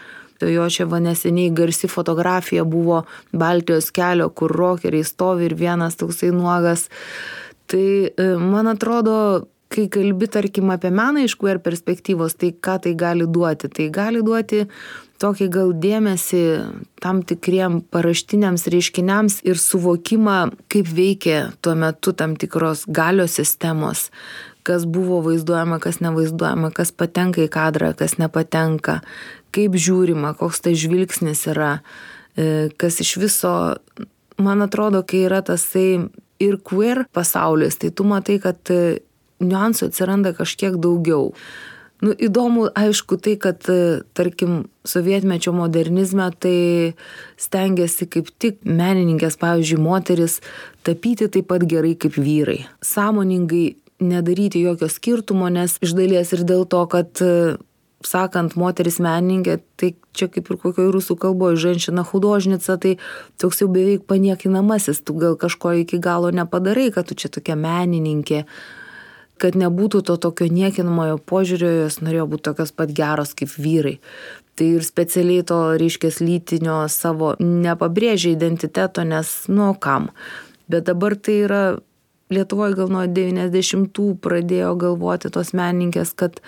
[0.41, 6.31] Jo čia va neseniai garsi fotografija buvo Baltijos kelio, kur rokeriai stovi ir vienas toksai
[6.33, 6.87] nuogas.
[7.71, 12.91] Tai e, man atrodo, kai kalbi, tarkim, apie meną iš queer perspektyvos, tai ką tai
[12.99, 13.71] gali duoti?
[13.71, 14.65] Tai gali duoti
[15.21, 16.43] tokį gal dėmesį
[17.01, 20.39] tam tikriem paraštiniams reiškiniams ir suvokimą,
[20.71, 24.09] kaip veikia tuo metu tam tikros galios sistemos,
[24.67, 28.99] kas buvo vaizduojama, kas nevaizduojama, kas patenka į kadrą, kas nepatenka,
[29.55, 31.77] kaip žiūrima, koks tai žvilgsnis yra,
[32.35, 33.53] e, kas iš viso,
[34.41, 36.09] man atrodo, kai yra tasai
[36.41, 39.01] ir queer pasaulis, tai tu matai, kad e,
[39.43, 41.31] niuansų atsiranda kažkiek daugiau.
[42.01, 46.57] Nu, įdomu, aišku, tai, kad, e, tarkim, sovietmečio modernizme tai
[47.41, 50.39] stengiasi kaip tik menininkės, pavyzdžiui, moteris
[50.87, 52.63] tapyti taip pat gerai kaip vyrai.
[52.81, 57.21] Sąmoningai nedaryti jokio skirtumo, nes iš dalies ir dėl to, kad
[58.07, 62.97] sakant moteris menininkė, tai čia kaip ir kokioje rusų kalboje ženšina hudožnica, tai
[63.41, 68.43] toks jau beveik paniekinamasis, tu gal kažko iki galo nepadarai, kad tu čia tokia menininkė,
[69.41, 73.97] kad nebūtų to tokio niekinamojo požiūrio, jos norėjo būti tokios pat geros kaip vyrai.
[74.59, 80.11] Tai ir specialiai to, reiškia, lytinio savo nepabrėžia identiteto, nes, nu, kam.
[80.69, 81.63] Bet dabar tai yra
[82.31, 86.39] Lietuvoje gal nuo 90-ų pradėjo galvoti tos menininkės, kad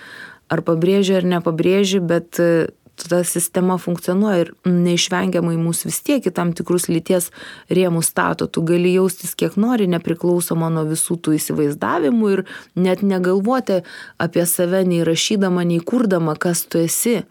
[0.54, 2.70] ar pabrėžia ar nepabrėžia, bet e,
[3.02, 7.32] ta sistema funkcionuoja ir neišvengiamai mus vis tiek į tam tikrus lyties
[7.74, 8.48] rėmus stato.
[8.48, 12.46] Tu gali jaustis kiek nori, nepriklausoma nuo visų tų įsivaizdavimų ir
[12.78, 13.82] net negalvoti
[14.22, 17.24] apie save nei rašydama, nei kurdama, kas tu esi.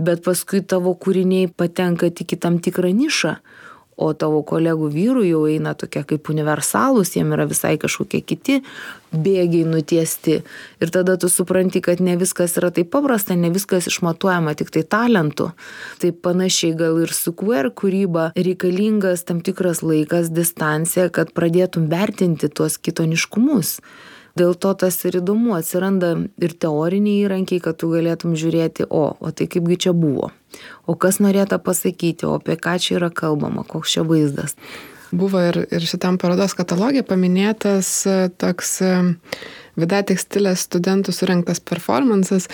[0.00, 3.38] Bet paskui tavo kūriniai patenka tik į tam tikrą nišą
[4.00, 8.60] o tavo kolegų vyrų jau eina tokie kaip universalūs, jiem yra visai kažkokie kiti
[9.12, 10.40] bėgiai nutiesti.
[10.80, 14.84] Ir tada tu supranti, kad ne viskas yra taip paprasta, ne viskas išmatuojama tik tai
[14.86, 15.50] talentu.
[16.00, 22.48] Tai panašiai gal ir su queer kūryba reikalingas tam tikras laikas, distancija, kad pradėtum vertinti
[22.48, 23.80] tuos kitoniškumus.
[24.38, 29.32] Dėl to tas ir įdomu, atsiranda ir teoriniai įrankiai, kad tu galėtum žiūrėti, o, o
[29.34, 30.30] tai kaipgi čia buvo,
[30.86, 34.56] o kas norėta pasakyti, o apie ką čia yra kalbama, koks čia vaizdas.
[35.10, 38.92] Buvo ir, ir šitam parodos katalogė paminėtas e, toks e,
[39.78, 42.48] Vida tekstilės studentų surinktas performances,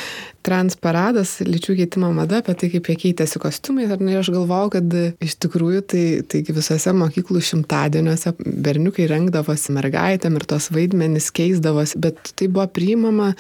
[0.47, 3.87] transparadas, lyčių keitimo mada, apie tai, kaip jie keitėsi kostiumai.
[3.89, 10.47] Ir aš galvojau, kad iš tikrųjų tai, taigi visose mokyklų šimtadieniuose berniukai rengdavosi mergaitėm ir
[10.49, 13.33] tos vaidmenys keisdavosi, bet tai buvo priimama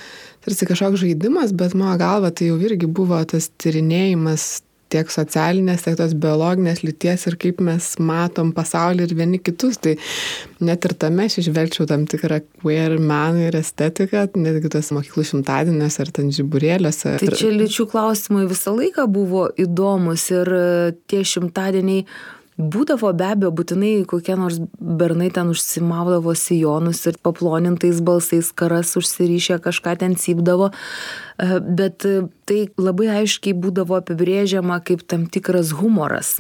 [0.47, 5.97] tarsi kažkoks žaidimas, bet mano galva tai jau irgi buvo tas tyrinėjimas tiek socialinės, tiek
[5.99, 9.81] tos biologinės lyties ir kaip mes matom pasaulį ir vieni kitus.
[9.83, 9.97] Tai
[10.65, 16.01] net ir tame aš išvelgčiau tam tikrą queer meną ir estetiką, netgi tos mokyklų šimtadienės
[16.05, 17.19] ar ten žiburėliuose.
[17.23, 20.55] Tai čia lyčių klausimai visą laiką buvo įdomus ir
[21.11, 22.07] tie šimtadieniai
[22.57, 29.59] būdavo be abejo būtinai kokie nors bernai ten užsimaudavo sijonus ir paplonintais balsais karas užsirišę
[29.67, 31.26] kažką ten cypdavo E,
[31.61, 36.39] bet e, tai labai aiškiai būdavo apibrėžiama kaip tam tikras humoras.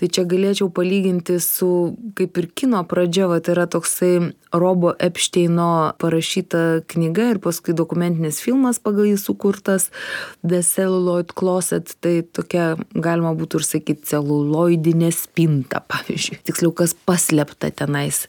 [0.00, 5.94] Tai čia galėčiau palyginti su kaip ir kino pradžia, va, tai yra toksai Robo Epsteino
[6.02, 9.90] parašyta knyga ir paskui dokumentinis filmas pagal jį sukurtas
[10.42, 16.42] The Celluloid Closet, tai tokia galima būtų ir sakyti celuloidinė spinta, pavyzdžiui.
[16.50, 18.24] Tiksliau, kas paslėpta tenais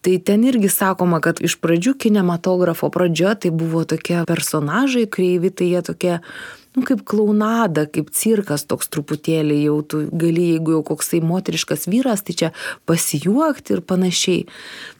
[0.00, 5.68] tai ten irgi sakoma kad iš pradžių kinematografo pradžia tai buvo tokie personažai kreivi tai
[5.74, 6.14] jie tokie
[6.76, 12.22] nu kaip klounada kaip cirkas toks truputėlį jau tu gali jeigu jau koksai moteriškas vyras
[12.26, 12.52] tai čia
[12.88, 14.46] pasijuokti ir panašiai.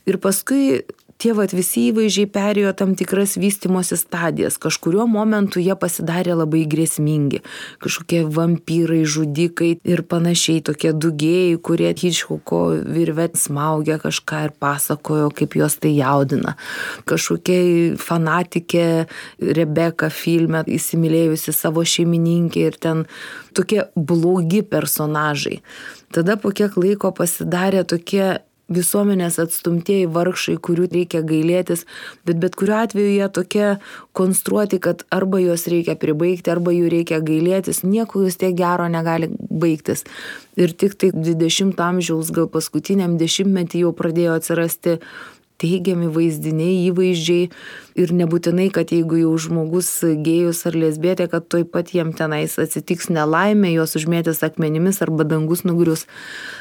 [0.09, 0.83] Ir paskui
[1.21, 4.57] tie vat visi įvaizdžiai perėjo tam tikras vystymosi stadijas.
[4.61, 7.41] Kažkuriuo momentu jie pasidarė labai grėsmingi.
[7.83, 12.61] Kažkokie vampyrai žudikai ir panašiai tokie dugėjai kurie hičkoko
[12.97, 16.55] virve smaugia kažką ir pasakojo kaip juos tai jaudina.
[17.09, 18.87] Kažkokia fanatikė
[19.61, 23.05] rebeka filme įsimylėjusi savo šeimininkę ir ten
[23.53, 25.59] tokie blogi personažai.
[26.11, 28.41] Tada po kiek laiko pasidarė tokie
[28.73, 31.85] visuomenės atstumtieji vargšai, kurių reikia gailėtis,
[32.27, 33.67] bet bet kuriuo atveju jie tokie
[34.17, 39.31] konstruoti, kad arba juos reikia pribaigti, arba jų reikia gailėtis, nieko jūs tiek gero negali
[39.49, 40.05] baigtis.
[40.59, 44.97] Ir tik tai 20 amžiaus, gal paskutiniam dešimtmetį jau pradėjo atsirasti
[45.61, 47.49] teigiami vaizdiniai, įvaizdžiai
[48.01, 49.89] ir nebūtinai, kad jeigu jau žmogus
[50.23, 55.65] gėjus ar lesbietė, kad toj pat jiem tenais atsitiks nelaimė, juos užmėtės akmenimis arba dangus
[55.67, 56.05] nugrius,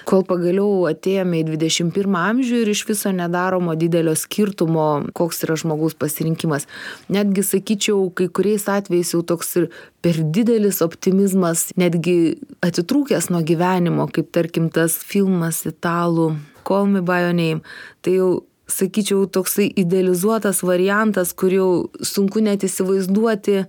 [0.08, 5.96] kol pagaliau atėjome į 21 amžių ir iš viso nedaromo didelio skirtumo, koks yra žmogaus
[5.98, 6.68] pasirinkimas.
[7.12, 9.70] Netgi sakyčiau, kai kuriais atvejais jau toks ir
[10.04, 16.32] per didelis optimizmas, netgi atitrūkęs nuo gyvenimo, kaip tarkim tas filmas italų
[16.64, 17.60] Call Me By Your Name.
[18.04, 18.30] Tai jau
[18.72, 21.70] sakyčiau, toksai idealizuotas variantas, kur jau
[22.04, 23.64] sunku net įsivaizduoti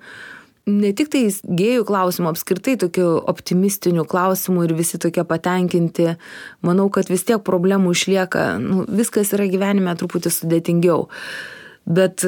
[0.70, 6.12] ne tik tai gėjų klausimų, apskritai tokių optimistinių klausimų ir visi tokie patenkinti,
[6.66, 11.08] manau, kad vis tiek problemų išlieka, nu, viskas yra gyvenime truputį sudėtingiau.
[11.86, 12.22] Bet,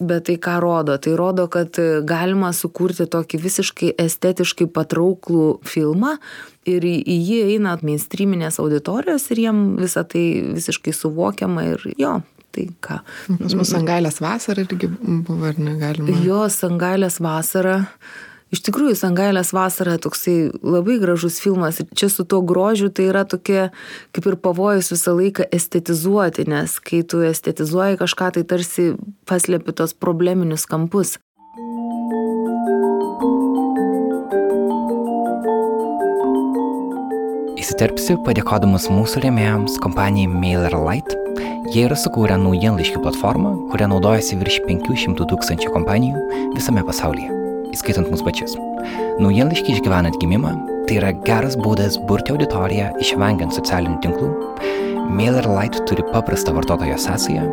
[0.00, 0.96] bet tai ką rodo?
[0.98, 1.76] Tai rodo, kad
[2.08, 6.16] galima sukurti tokį visiškai estetiškai patrauklų filmą
[6.68, 10.24] ir į, jį eina mainstreaminės auditorijos ir jiem visą tai
[10.56, 12.14] visiškai suvokiama ir jo,
[12.56, 13.00] tai ką.
[13.42, 16.16] Pas mus Sangalės vasara irgi buvo, ar negalima?
[16.24, 17.82] Jo, Sangalės vasara.
[18.54, 23.24] Iš tikrųjų, Sangailės vasara toksai labai gražus filmas ir čia su tuo grožiu tai yra
[23.26, 23.72] tokia
[24.14, 28.92] kaip ir pavojus visą laiką estetizuoti, nes kai tu estetizuoji kažką, tai tarsi
[29.26, 31.16] paslėpi tos probleminius kampus.
[37.58, 41.18] Įsiterpsiu padėkodamas mūsų rėmėjams kompanijai MailerLite.
[41.74, 47.43] Jie yra sukūrę naujienlaiškių platformą, kurią naudojasi virš 500 tūkstančių kompanijų visame pasaulyje
[47.74, 48.54] įskaitant mus pačius.
[49.22, 50.54] Naujienlaiškiai išgyvena atgimimą,
[50.88, 54.30] tai yra geras būdas burti auditoriją, išvengiant socialinių tinklų.
[55.14, 57.44] MailerLite turi paprastą vartotojo sąsają,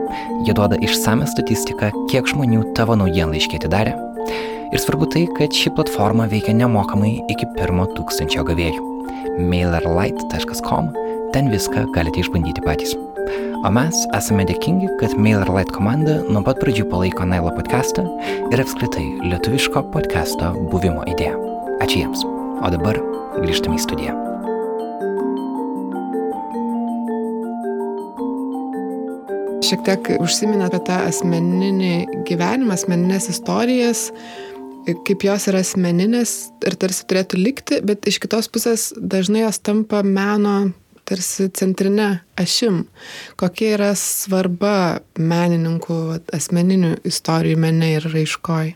[0.48, 3.98] jie duoda išsame statistiką, kiek žmonių tavo naujienlaiškį atidarė.
[4.72, 8.88] Ir svarbu tai, kad ši platforma veikia nemokamai iki pirmo tūkstančio gavėjų.
[9.52, 10.92] mailerlite.com
[11.34, 12.96] ten viską galite išbandyti patys.
[13.62, 18.08] O mes esame dėkingi, kad MailerLite komanda nuo pat pradžių palaiko Nailo podcastą
[18.50, 21.38] ir apskritai lietuviško podcasto buvimo idėją.
[21.84, 22.26] Ačiū jiems.
[22.62, 22.98] O dabar
[23.38, 24.18] grįžtame į studiją.
[29.62, 31.94] Šiek tiek užsiminė apie tą asmeninį
[32.28, 34.08] gyvenimą, asmeninės istorijas,
[35.06, 40.02] kaip jos yra asmeninės ir tarsi turėtų likti, bet iš kitos pusės dažnai jos tampa
[40.02, 40.72] meno
[41.12, 42.86] tarsi centrinė ašim.
[43.40, 45.98] Kokia yra svarba menininkų
[46.36, 48.76] asmeninių istorijų mene ir raiškoj?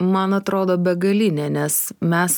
[0.00, 2.36] Man atrodo begalinė, nes mes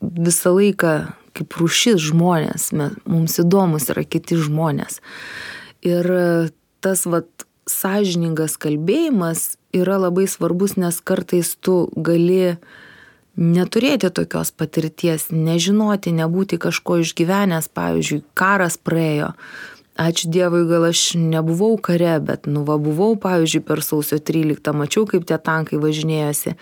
[0.00, 0.94] visą laiką
[1.36, 5.00] kaip rušis žmonės, mes, mums įdomus yra kiti žmonės.
[5.86, 6.06] Ir
[6.80, 12.78] tas vat sąžiningas kalbėjimas yra labai svarbus, nes kartais tu gali uh,
[13.40, 19.34] neturėti tokios patirties, nežinoti, nebūti kažko išgyvenęs, pavyzdžiui, karas praėjo.
[20.00, 25.04] Ačiū Dievui, gal aš nebuvau kare, bet nu va buvau, pavyzdžiui, per sausio 13, mačiau,
[25.08, 26.56] kaip tie tankai važinėjosi.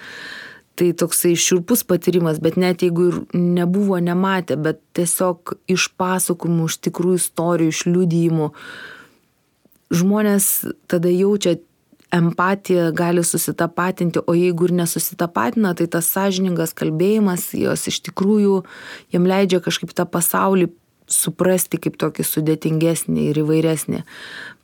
[0.78, 6.76] tai toksai šiurpus patyrimas, bet net jeigu ir nebuvo nematę, bet tiesiog iš pasakojimų, iš
[6.86, 8.46] tikrų istorijų, iš liudijimų,
[9.90, 10.46] žmonės
[10.86, 11.56] tada jaučia
[12.12, 18.62] empatija gali susitapatinti, o jeigu ir nesusitapatina, tai tas sąžiningas kalbėjimas jos iš tikrųjų
[19.12, 20.70] jam leidžia kažkaip tą pasaulį
[21.08, 24.02] suprasti kaip tokį sudėtingesnį ir įvairesnį.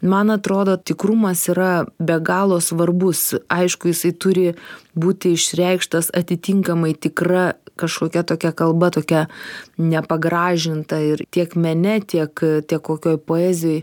[0.04, 3.32] Man atrodo, tikrumas yra be galo svarbus.
[3.48, 4.50] Aišku, jisai turi
[4.92, 9.24] būti išreikštas atitinkamai tikra kažkokia tokia kalba, tokia
[9.80, 13.82] nepagražinta ir tiek mene, tiek, tiek kokioj poezijai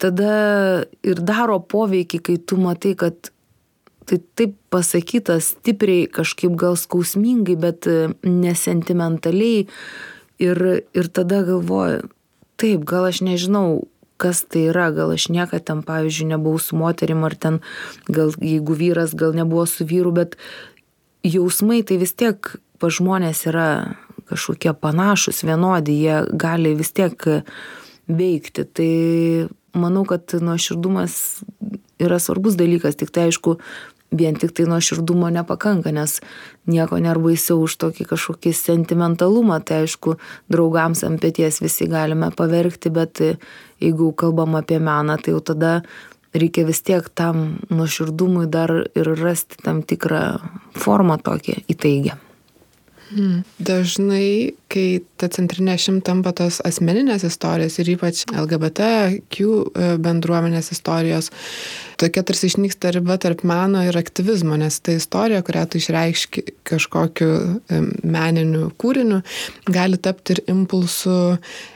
[0.00, 0.32] tada
[1.06, 3.30] ir daro poveikį, kai tu matai, kad
[4.08, 9.68] tai taip pasakyta stipriai, kažkaip gal skausmingai, bet e, nesentimentaliai.
[10.40, 10.58] Ir,
[10.96, 12.08] ir tada galvoju,
[12.60, 13.82] taip, gal aš nežinau,
[14.20, 17.60] kas tai yra, gal aš niekada ten, pavyzdžiui, nebuvau su moterim, ar ten,
[18.08, 20.36] gal jeigu vyras, gal nebuvo su vyru, bet
[21.26, 23.68] jausmai tai vis tiek pa žmonės yra
[24.30, 27.14] kažkokie panašus, vienodi, jie gali vis tiek
[28.08, 28.64] veikti.
[28.64, 28.92] Tai
[29.74, 31.14] manau, kad nuoširdumas
[32.00, 33.56] yra svarbus dalykas, tik tai aišku,
[34.10, 36.18] vien tik tai nuoširdumo nepakanka, nes
[36.70, 40.16] nieko nėra baisiau už tokį kažkokį sentimentalumą, tai aišku,
[40.50, 43.22] draugams ant pėties visi galime paverkti, bet
[43.80, 45.80] jeigu kalbam apie meną, tai jau tada
[46.34, 50.24] reikia vis tiek tam nuoširdumui dar ir rasti tam tikrą
[50.78, 52.18] formą tokią įtaigę.
[53.10, 53.40] Hmm.
[53.58, 61.32] Dažnai, kai ta centrinė šim tampa tos asmeninės istorijos ir ypač LGBTQ e, bendruomenės istorijos,
[61.98, 67.32] tokia tarsi išnyksta riba tarp meno ir aktyvizmo, nes ta istorija, kurią tu išreikški kažkokiu
[67.34, 69.24] e, meniniu kūriniu,
[69.66, 71.18] gali tapti ir impulsu,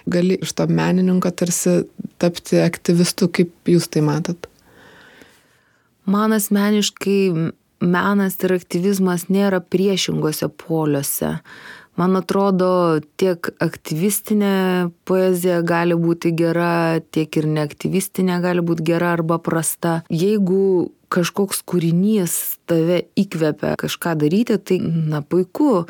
[0.06, 1.80] gali iš to menininko tarsi
[2.22, 4.46] tapti aktyvistu, kaip jūs tai matot.
[6.06, 7.18] Man asmeniškai
[7.84, 11.38] menas ir aktyvizmas nėra priešingose poliuose.
[11.94, 19.38] Man atrodo, tiek aktyvistinė poezija gali būti gera, tiek ir neaktyvistinė gali būti gera arba
[19.38, 20.00] prasta.
[20.10, 25.84] Jeigu kažkoks kūrinys tave įkvepia kažką daryti, tai na puiku.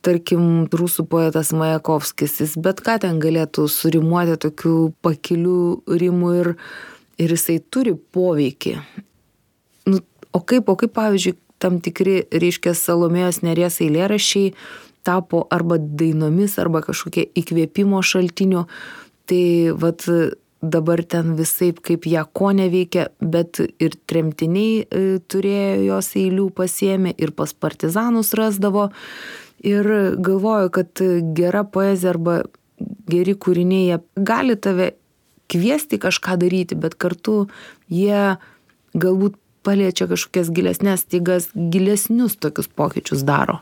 [0.00, 5.58] Tarkim, rusų poetas Majakovskis, jis bet ką ten galėtų surimuoti tokių pakilių
[6.00, 6.54] rimų ir,
[7.20, 8.78] ir jisai turi poveikį
[10.32, 14.54] o kaip, o kaip pavyzdžiui, tam tikri, reiškia, salomėjos nerės eilėrašiai
[15.04, 18.66] tapo arba dainomis, arba kažkokie įkvėpimo šaltiniu.
[19.28, 19.44] Tai
[19.80, 20.04] vad
[20.60, 27.14] dabar ten visai kaip ją ko neveikia, bet ir tremtiniai e, turėjo jos eilių pasiemė
[27.16, 28.90] ir pas partizanus rasdavo.
[29.64, 29.86] Ir
[30.20, 31.02] galvoju, kad
[31.36, 32.42] gera poezija arba
[33.08, 34.94] geri kūriniai gali tave
[35.50, 37.46] kviesti kažką daryti, bet kartu
[37.90, 38.36] jie
[38.94, 43.60] galbūt paliečia kažkokias gilesnės stygas, gilesnius tokius pokyčius daro.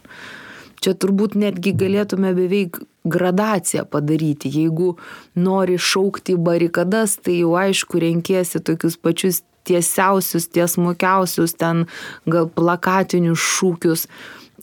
[0.79, 2.79] Čia turbūt netgi galėtume beveik
[3.09, 4.51] gradaciją padaryti.
[4.53, 4.97] Jeigu
[5.35, 11.77] nori šaukti barikadas, tai jau aišku renkėsi tokius pačius tiesiausius, tiesmukiausius, ten
[12.31, 14.07] gal plakatinius šūkius.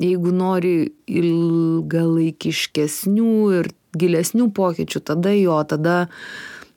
[0.02, 3.66] Jeigu nori ilgalaikiškesnių ir
[3.96, 6.08] gilesnių pokyčių, tada jo, tada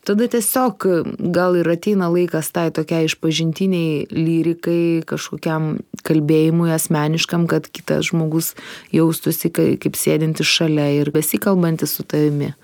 [0.09, 0.87] tada tiesiog
[1.35, 5.77] gal ir ateina laikas tai tokiai išpažintiniai lyrikai, kažkokiam
[6.09, 8.55] kalbėjimui asmeniškam, kad kitas žmogus
[8.95, 12.55] jaustųsi kaip sėdintis šalia ir besikalbantis su tavimi.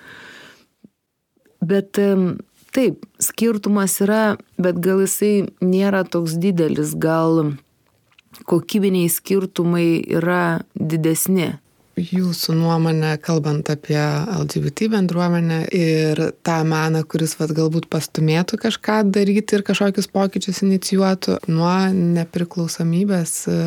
[1.64, 2.00] Bet
[2.74, 7.54] taip, skirtumas yra, bet gal jisai nėra toks didelis, gal
[8.48, 11.52] kokybiniai skirtumai yra didesni
[12.00, 19.58] jūsų nuomonė, kalbant apie LGBT bendruomenę ir tą meną, kuris vat, galbūt pastumėtų kažką daryti
[19.58, 23.58] ir kažkokius pokyčius inicijuotų nuo nepriklausomybės e,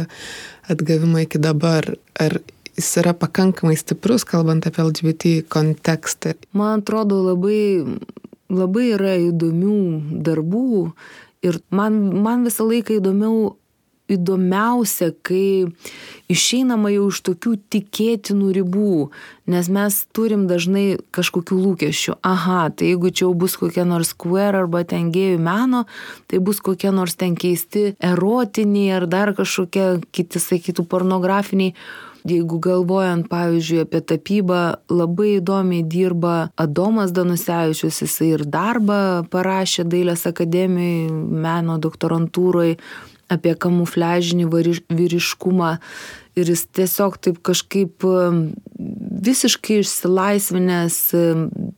[0.71, 1.93] atgavimo iki dabar.
[2.19, 2.39] Ar
[2.77, 6.35] jis yra pakankamai stiprus, kalbant apie LGBT kontekstą?
[6.57, 7.85] Man atrodo, labai,
[8.51, 10.91] labai yra įdomių darbų
[11.47, 13.55] ir man, man visą laiką įdomiau
[14.11, 15.67] įdomiausia, kai
[16.31, 18.95] išeinama jau iš tokių tikėtinų ribų,
[19.51, 22.17] nes mes turim dažnai kažkokių lūkesčių.
[22.27, 25.85] Aha, tai jeigu čia jau bus kokia nors queer arba ten gėjų meno,
[26.27, 31.75] tai bus kokie nors ten keisti erotiniai ar dar kažkokie kiti, sakytų, pornografiniai.
[32.27, 40.25] Jeigu galvojant, pavyzdžiui, apie tapybą, labai įdomiai dirba Adomas Danusevičius, jisai ir darbą parašė Dailės
[40.27, 42.75] akademijoje, meno doktorantūroje,
[43.31, 44.47] apie kamufliažinį
[44.87, 45.71] vyriškumą
[46.37, 48.05] ir jis tiesiog taip kažkaip
[49.27, 50.99] visiškai išsilaisvinęs,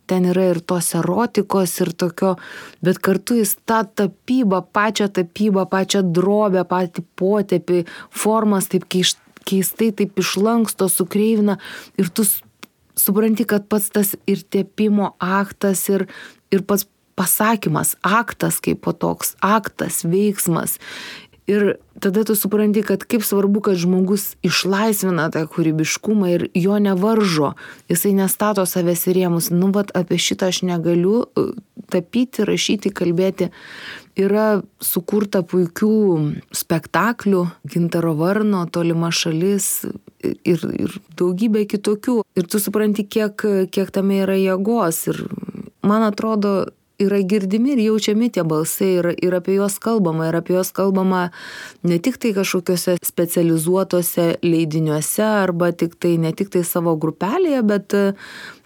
[0.09, 2.35] ten yra ir tos erotikos ir tokio,
[2.83, 10.19] bet kartu jis tą tapybą, pačią tapybą, pačią drobę, patį potepį, formas taip keistai taip
[10.19, 11.57] išlanksto, sukreivina
[11.97, 12.27] ir tu
[12.99, 16.09] supranti, kad pats tas ir tepimo aktas, ir,
[16.51, 16.85] ir pats
[17.19, 20.77] pasakymas, aktas kaip po toks, aktas, veiksmas.
[21.49, 21.63] Ir
[21.99, 27.55] tada tu supranti, kad kaip svarbu, kad žmogus išlaisvina tą kūrybiškumą ir jo nevaržo,
[27.89, 29.49] jisai nestato savęs į rėmus.
[29.49, 31.47] Nu, vat apie šitą aš negaliu e,
[31.89, 33.49] tapyti, rašyti, kalbėti.
[34.19, 35.91] Yra sukurta puikių
[36.53, 39.87] spektaklių, Gintaro Varno, Tolima šalis
[40.21, 42.19] ir, ir daugybė kitokių.
[42.37, 43.41] Ir tu supranti, kiek,
[43.73, 45.07] kiek tame yra jėgos.
[45.09, 45.23] Ir
[45.81, 46.59] man atrodo,
[46.99, 51.29] yra girdimi ir jaučiami tie balsai ir, ir apie juos kalbama, ir apie juos kalbama
[51.83, 57.97] ne tik tai kažkokiuose specializuotose leidiniuose arba tik tai ne tik tai savo grupelėje, bet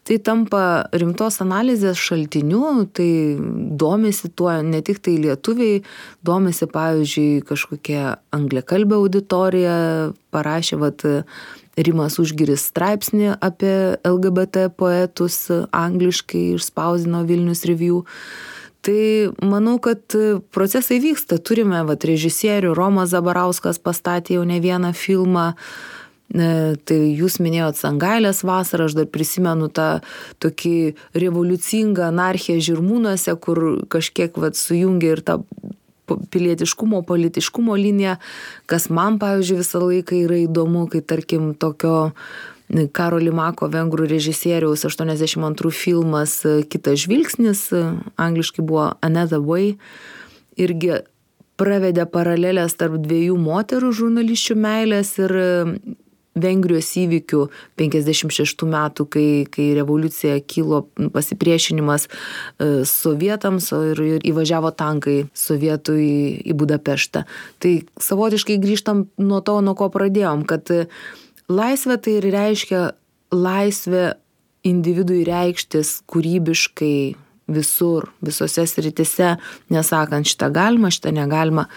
[0.04, 0.64] tai tampa
[1.00, 3.10] rimtos analizės šaltiniu, tai
[3.80, 5.80] domisi tuo ne tik tai lietuviai,
[6.26, 9.78] domisi pavyzdžiui kažkokia angliakalbė auditorija,
[10.36, 11.06] parašė, vad,
[11.78, 18.04] Rimas Užgiris straipsnį apie LGBT poetus angliškai išspausdino Vilnius Review.
[18.84, 20.14] Tai manau, kad
[20.52, 21.40] procesai vyksta.
[21.40, 25.54] Turime vat, režisierių, Romas Zabarauskas pastatė jau ne vieną filmą.
[26.34, 29.88] E, tai jūs minėjot Sangailės vasarą, aš dar prisimenu tą
[30.44, 30.76] tokį
[31.16, 33.64] revoliucingą anarchiją žirmūnuose, kur
[33.94, 35.40] kažkiek vat, sujungia ir tą
[36.08, 38.18] pilietiškumo, politiškumo liniją,
[38.70, 42.12] kas man, pavyzdžiui, visą laiką yra įdomu, kai tarkim tokio
[42.96, 46.40] Karo Limako vengrų režisieriaus 82 filmas
[46.72, 47.68] Kitas žvilgsnis,
[48.18, 49.76] angliškai buvo Another Way,
[50.58, 51.04] irgi
[51.60, 55.36] pravedė paralelės tarp dviejų moterų žurnališčių meilės ir
[56.34, 57.44] Vengrijos įvykių
[57.78, 66.16] 56 metų, kai, kai revoliucija kilo pasipriešinimas e, sovietams ir, ir įvažiavo tankai sovietų į,
[66.50, 67.26] į Budapeštą.
[67.62, 70.74] Tai savotiškai grįžtam nuo to, nuo ko pradėjom, kad
[71.52, 72.84] laisvė tai ir reiškia
[73.34, 74.14] laisvė
[74.64, 76.98] individui reikštis kūrybiškai
[77.54, 79.36] visur, visose sritise,
[79.74, 81.68] nesakant šitą galima, šitą negalima.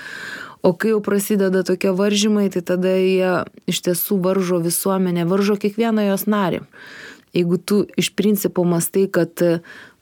[0.66, 6.08] O kai jau prasideda tokie varžymai, tai tada jie iš tiesų varžo visuomenę, varžo kiekvieną
[6.08, 6.64] jos narį.
[7.36, 9.38] Jeigu tu iš principo mastai, kad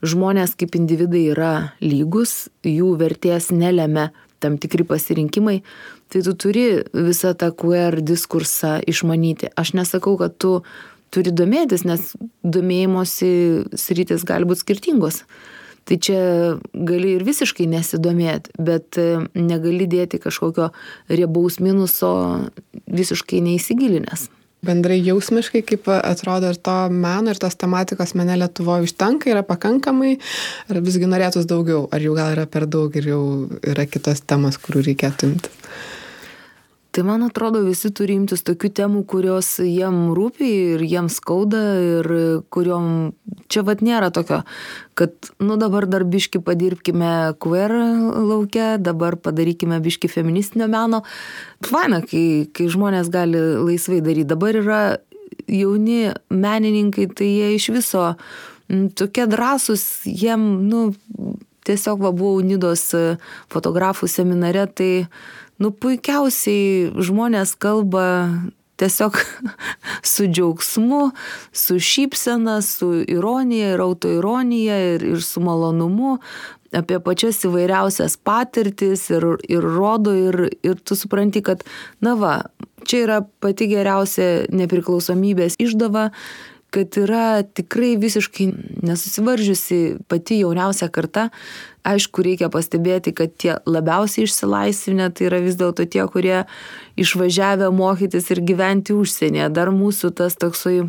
[0.01, 1.53] žmonės kaip individai yra
[1.83, 4.07] lygus, jų vertės nelėmė
[4.41, 5.59] tam tikri pasirinkimai,
[6.09, 9.51] tai tu turi visą tą queer diskursą išmanyti.
[9.53, 10.63] Aš nesakau, kad tu
[11.13, 13.29] turi domėtis, nes domėjimosi
[13.77, 15.21] sritis gali būti skirtingos
[15.85, 16.21] tai čia
[16.73, 20.71] gali ir visiškai nesidomėt bet e, negali dėti kažkokio
[21.11, 22.15] riebaus minuso
[22.85, 24.29] visiškai neįsigilinęs
[24.65, 30.15] bendrai jausmiškai, kaip atrodo ir to meno, ir tos tematikos mene Lietuvoje užtenka, yra pakankamai,
[30.71, 33.21] ar visgi norėtus daugiau, ar jau gal yra per daug ir jau
[33.61, 35.53] yra kitos temos, kurių reikėtų imti.
[36.95, 42.07] Tai man atrodo, visi turi imtis tokių temų, kurios jiem rūpi ir jiem skauda ir
[42.55, 42.85] kuriuom
[43.51, 44.37] čia vad nėra tokio,
[44.95, 45.11] kad,
[45.43, 47.73] nu dabar dar biški padirbkime queer
[48.15, 51.01] laukia, dabar padarykime biški feministinio meno.
[51.67, 54.29] Faina, kai, kai žmonės gali laisvai daryti.
[54.31, 54.81] Dabar yra
[55.51, 58.05] jauni menininkai, tai jie iš viso
[58.95, 60.87] tokie drąsūs, jiem, nu,
[61.65, 62.91] tiesiog va buvau Nidos
[63.53, 64.91] fotografų seminare, tai
[65.61, 68.05] nu puikiausiai žmonės kalba
[68.79, 69.17] tiesiog
[70.13, 71.09] su džiaugsmu,
[71.55, 76.19] su šypsena, su ironija ir autoironija ir, ir su malonumu
[76.75, 81.63] apie pačias įvairiausias patirtis ir, ir rodo ir, ir tu supranti, kad,
[82.03, 82.33] na va,
[82.87, 86.09] čia yra pati geriausia nepriklausomybės išdava,
[86.73, 88.49] kad yra tikrai visiškai
[88.83, 91.29] nesusivaržiusi pati jauniausia karta,
[91.85, 96.43] aišku, reikia pastebėti, kad tie labiausiai išsilaisvinę tai yra vis dėlto tie, kurie
[96.99, 99.51] išvažiavę mokytis ir gyventi užsienyje.
[99.55, 100.87] Dar mūsų tas toksai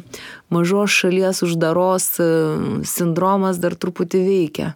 [0.52, 2.30] mažos šalies uždaros e,
[2.88, 4.72] sindromas dar truputį veikia.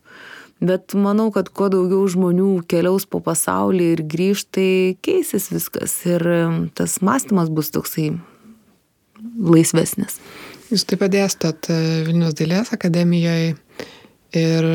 [0.60, 4.70] Bet manau, kad kuo daugiau žmonių keliaus po pasaulį ir grįž, tai
[5.00, 6.42] keisis viskas ir e,
[6.76, 8.12] tas mąstymas bus toksai
[9.40, 10.20] laisvesnis.
[10.70, 13.54] Jūs taip pat dėstot e, Vilnius dailės akademijoje
[14.38, 14.68] ir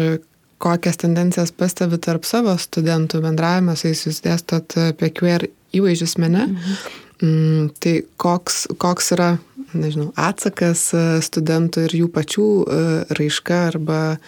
[0.61, 6.47] kokias tendencijas pastebi tarp savo studentų bendravime, su jais jūs dėstot apie queer įvaizdžius mene.
[6.51, 7.01] Mhm.
[7.23, 9.29] Mm, tai koks, koks yra,
[9.71, 12.79] nežinau, atsakas e, studentų ir jų pačių e,
[13.15, 14.19] raiška arba e,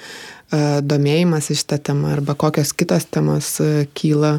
[0.52, 3.58] domėjimas į šitą temą arba kokios kitos temos
[3.98, 4.38] kyla.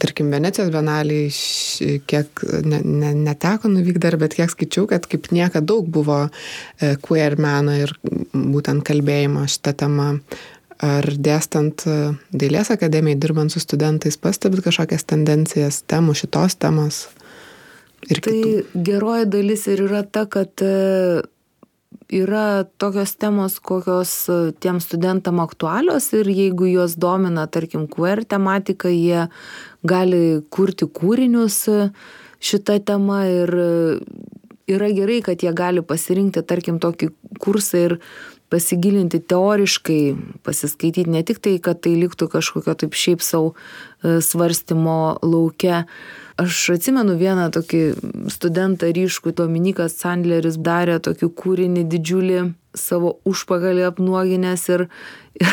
[0.00, 1.26] Tarkim, Venecijos benaliai,
[2.08, 6.22] kiek ne, ne, neteko nuvykti dar, bet kiek skaičiau, kad kaip niekada daug buvo
[7.04, 7.92] queer meno ir
[8.32, 10.08] būtent kalbėjimo šitą temą
[10.82, 11.92] Ar dėstant e,
[12.34, 17.04] Dailės akademijai, dirbant su studentais, pastebit kažkokias tendencijas temų šitos temos?
[18.10, 18.82] ir tai kitų.
[18.88, 21.22] geroji dalis ir yra ta, kad e,
[22.12, 28.90] yra tokios temos, kokios e, tiem studentam aktualios ir jeigu juos domina, tarkim, queer tematika,
[28.92, 29.28] jie
[29.84, 31.78] gali kurti kūrinius e,
[32.42, 33.54] šitą temą ir
[34.72, 37.12] yra gerai, kad jie gali pasirinkti, tarkim, tokį
[37.42, 37.98] kursą ir
[38.52, 40.00] pasigilinti teoriškai,
[40.44, 43.54] pasiskaityti ne tik tai, kad tai liktų kažkokio taip šiaip savo
[44.02, 45.86] svarstymo laukia,
[46.40, 47.82] Aš atsimenu vieną tokį
[48.32, 52.42] studentą ryškų, Dominikas Sandleris darė tokį kūrinį didžiulį
[52.78, 54.86] savo užpagalį apnuoginęs ir,
[55.36, 55.50] ir,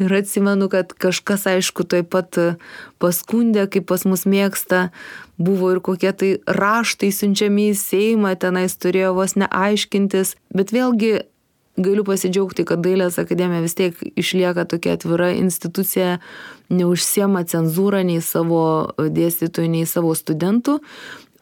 [0.00, 2.38] ir atsimenu, kad kažkas aišku taip pat
[3.02, 4.88] paskundė, kaip pas mus mėgsta,
[5.36, 11.18] buvo ir kokie tai raštai siunčiami į Seimą, tenais turėjo vos neaiškintis, bet vėlgi
[11.78, 16.18] galiu pasidžiaugti, kad Dailės akademija vis tiek išlieka tokia atvira institucija,
[16.70, 18.62] neužsiema cenzūrą nei savo
[18.98, 20.80] dėstytojų, nei savo studentų,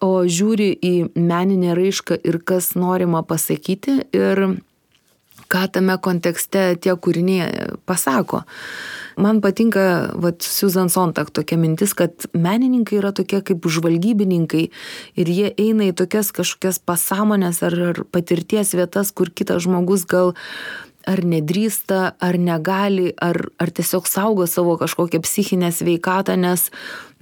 [0.04, 4.00] o žiūri į meninę raišką ir kas norima pasakyti.
[4.14, 4.60] Ir
[5.48, 8.44] ką tame kontekste tie kūriniai pasako
[9.18, 14.64] man patinka vat Susan Sontag tokia mintis, kad menininkai yra tokie kaip žvalgybininkai
[15.18, 20.34] ir jie eina į tokias kažkokias pasąmonės ar, ar patirties vietas, kur kitas žmogus gal
[21.08, 26.66] ar nedrįsta, ar negali, ar, ar tiesiog saugo savo kažkokią psichinę sveikatą, nes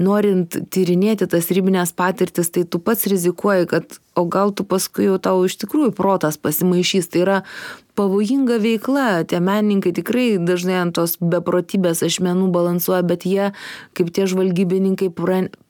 [0.03, 5.21] norint tyrinėti tas ribinės patirtis, tai tu pats rizikuoji, kad o gal tu paskui jau
[5.23, 7.13] tau iš tikrųjų protas pasimaišys.
[7.13, 7.39] Tai yra
[7.97, 9.25] pavojinga veikla.
[9.29, 13.51] Tie menininkai tikrai dažnai ant tos beprotybės ašmenų balansuoja, bet jie,
[13.97, 15.11] kaip tie žvalgybininkai,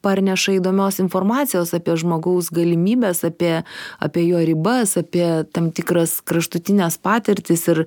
[0.06, 3.62] parneša įdomios informacijos apie žmogaus galimybės, apie,
[4.02, 7.86] apie jo ribas, apie tam tikras kraštutinės patirtis ir,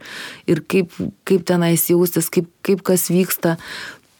[0.49, 0.95] ir kaip,
[1.29, 3.57] kaip tenais jaustis, kaip, kaip kas vyksta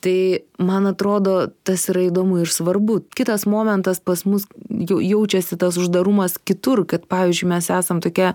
[0.04, 3.02] tai man atrodo tas yra įdomu ir svarbu.
[3.16, 8.34] Kitas momentas pas mus jau jaučiasi tas uždarumas kitur kad pavyzdžiui mes esam tokia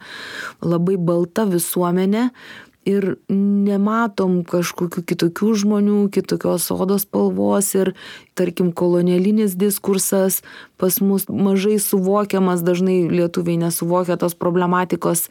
[0.62, 2.28] labai balta visuomenė
[2.88, 7.92] ir nematom kažkokių kitokių žmonių, kitokios odos spalvos ir,
[8.38, 10.42] tarkim, kolonialinis diskursas
[10.80, 15.28] pas mus mažai suvokiamas, dažnai lietuviai nesuvokia tos problematikos,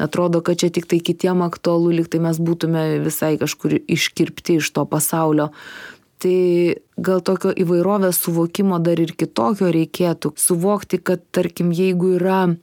[0.00, 4.86] atrodo, kad čia tik tai kitiem aktualu, liktai mes būtume visai kažkur iškirpti iš to
[4.88, 5.52] pasaulio.
[6.24, 6.36] Tai
[7.04, 10.32] gal tokio įvairovės suvokimo dar ir kitokio reikėtų.
[10.40, 12.54] Suvokti, kad tarkim, jeigu yra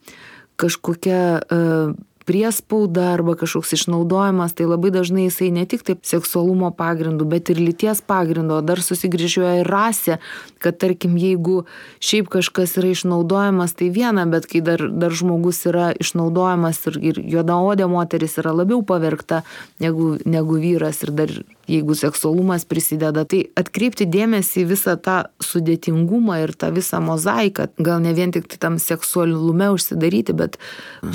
[0.61, 1.91] kažkokia uh,
[2.32, 7.59] priespauda arba kažkoks išnaudojimas, tai labai dažnai jisai ne tik taip seksualumo pagrindu, bet ir
[7.59, 10.21] lyties pagrindu, o dar susigrįžuoja ir rasė,
[10.62, 11.64] kad tarkim, jeigu
[12.03, 17.24] šiaip kažkas yra išnaudojamas, tai viena, bet kai dar, dar žmogus yra išnaudojamas ir, ir
[17.36, 19.41] juodaodė moteris yra labiau pavergta
[19.84, 21.34] negu, negu vyras ir dar
[21.72, 28.01] jeigu seksualumas prisideda, tai atkreipti dėmesį į visą tą sudėtingumą ir tą visą mozaiką, gal
[28.03, 30.57] ne vien tik tai tam seksualume užsidaryti, bet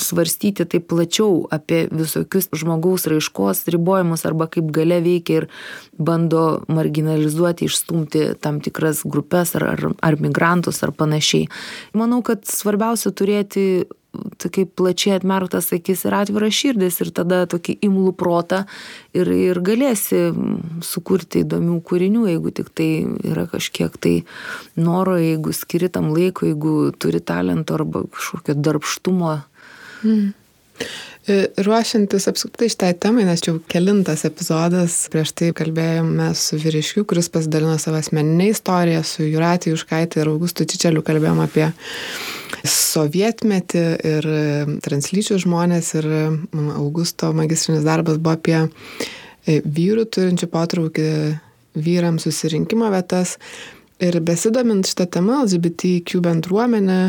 [0.00, 5.48] svarstyti taip plačiau apie visokius žmogaus raiškos ribojimus arba kaip gale veikia ir
[5.98, 9.02] bando marginalizuoti, išstumti tam tikras
[9.36, 11.48] grupės ar, ar, ar migrantus ar panašiai.
[11.94, 13.86] Manau, kad svarbiausia turėti
[14.40, 18.64] tokį plačiai atmerktas akis ir atvirą širdis ir tada tokį imlų protą
[19.12, 20.32] ir, ir galėsi
[20.80, 24.24] sukurti įdomių kūrinių, jeigu tik tai yra kažkiek tai
[24.74, 29.36] noro, jeigu skiri tam laiko, jeigu turi talento arba kažkokio darbštumo.
[30.06, 30.32] Mm.
[31.26, 37.26] Ruošiantis apskritai šitai temai, nes čia jau kelintas epizodas, prieš tai kalbėjome su vyriškiu, kuris
[37.34, 41.66] pasidalino savo asmeninę istoriją, su Juratė Juškaitė ir Augustu Čičeliu kalbėjom apie
[42.70, 44.28] sovietmetį ir
[44.86, 46.06] translyčių žmonės ir
[46.76, 51.08] Augusto magistrinis darbas buvo apie e, vyrų turinčių potraukį
[51.76, 53.34] vyrams susirinkimo vietas.
[53.98, 57.00] Ir besidomint šitą temą, LGBTQ bendruomenė,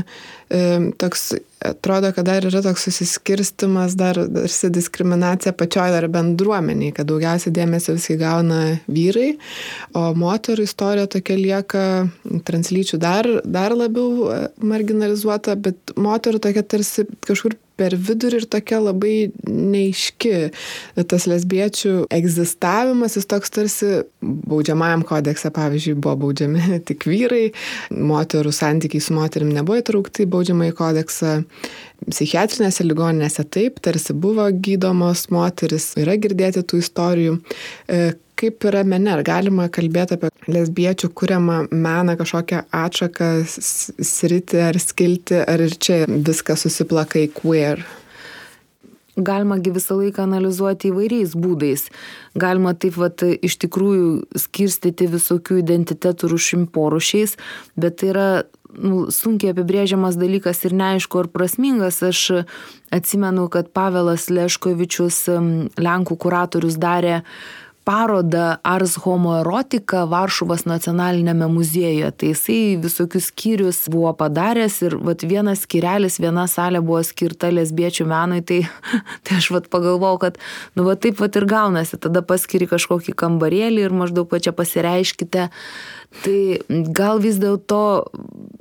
[0.50, 0.66] e,
[0.98, 1.34] toks
[1.66, 7.96] atrodo, kad dar yra toks susiskirstimas, dar tarsi diskriminacija pačioj dar bendruomeniai, kad daugiausiai dėmesio
[7.98, 9.32] viskai gauna vyrai,
[9.98, 11.86] o moterų istorija tokia lieka
[12.48, 18.80] translyčių dar, dar labiau e, marginalizuota, bet moterų tokia tarsi kažkur per vidurį ir tokia
[18.84, 20.36] labai neiški.
[21.10, 27.52] Tas lesbiečių egzistavimas, jis toks tarsi baudžiamajam kodekse, pavyzdžiui, buvo baudžiami tik vyrai,
[27.94, 31.36] moterų santykiai su moterim nebuvo įtraukti į baudžiamąjį kodeksą,
[32.06, 37.34] Psichiatrinėse ligoninėse taip, tarsi buvo gydomos moteris, yra girdėti tų istorijų.
[38.38, 45.40] Kaip yra mene, ar galima kalbėti apie lesbiečių kuriamą meną, kažkokią atšaką, sritį ar skilti,
[45.42, 47.82] ar ir čia viskas susiplaka į queer?
[49.18, 51.88] galimagi visą laiką analizuoti įvairiais būdais.
[52.38, 57.34] Galima taip vat iš tikrųjų skirstyti visokių identitetų rušim porušiais,
[57.76, 58.30] bet tai yra
[58.78, 62.02] nu, sunkiai apibrėžiamas dalykas ir neaišku ar prasmingas.
[62.06, 62.44] Aš
[62.94, 65.24] atsimenu, kad Pavelas Leškovičius,
[65.82, 67.24] Lenkų kuratorius, darė
[67.88, 72.10] parodą Ars Homo Erotika Varšuvos nacionalinėme muziejuje.
[72.20, 78.10] Tai jisai visokius skyrius buvo padaręs ir vat, vienas skyrelis, viena salė buvo skirta lesbiečių
[78.12, 78.60] menui, tai,
[79.24, 80.42] tai aš vat, pagalvojau, kad
[80.76, 85.48] nu va taip vat ir gaunasi, tada paskiri kažkokį kambarėlį ir maždaug pačia pasireiškite.
[86.28, 86.38] Tai
[86.92, 87.82] gal vis dėlto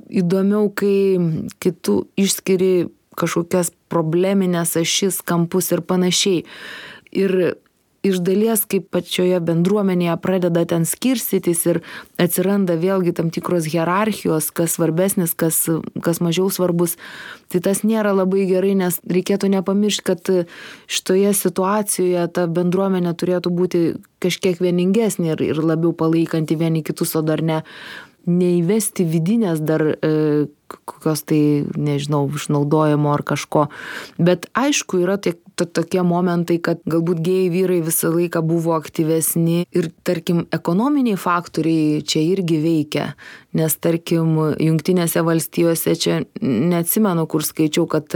[0.07, 1.19] įdomiau, kai,
[1.59, 2.87] kai tu išskiri
[3.19, 6.45] kažkokias probleminės ašis, kampus ir panašiai.
[7.11, 7.57] Ir
[8.05, 11.79] iš dalies kaip pačioje bendruomenėje pradeda ten skirstytis ir
[12.21, 15.63] atsiranda vėlgi tam tikros hierarchijos, kas svarbesnis, kas,
[16.03, 16.97] kas mažiau svarbus,
[17.51, 20.33] tai tas nėra labai gerai, nes reikėtų nepamiršti, kad
[20.87, 23.85] šitoje situacijoje ta bendruomenė turėtų būti
[24.23, 27.63] kažkiek vieningesnė ir, ir labiau palaikanti vieni kitus, o dar ne,
[28.27, 30.13] neįvesti vidinės dar e,
[30.67, 31.41] kokios tai,
[31.79, 33.67] nežinau, išnaudojimo ar kažko.
[34.19, 39.89] Bet aišku, yra tiek tokie momentai, kad galbūt gėjai vyrai visą laiką buvo aktyvesni ir,
[40.05, 43.07] tarkim, ekonominiai faktoriai čia irgi veikia.
[43.57, 48.13] Nes, tarkim, jungtinėse valstijose čia neatsimenu, kur skaičiau, kad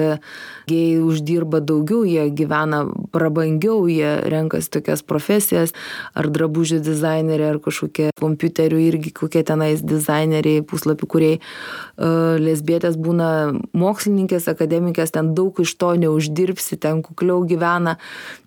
[0.70, 2.84] gėjai uždirba daugiau, jie gyvena
[3.16, 5.74] prabangiau, jie renkasi tokias profesijas,
[6.14, 11.40] ar drabužių dizaineriai, ar kažkokie kompiuterių irgi kokie tenais dizaineriai, puslapių kuriai
[12.42, 13.32] lesbietės būna
[13.78, 17.98] mokslininkės, akademikės, ten daug iš to neuždirbsi, ten kukliau gyvena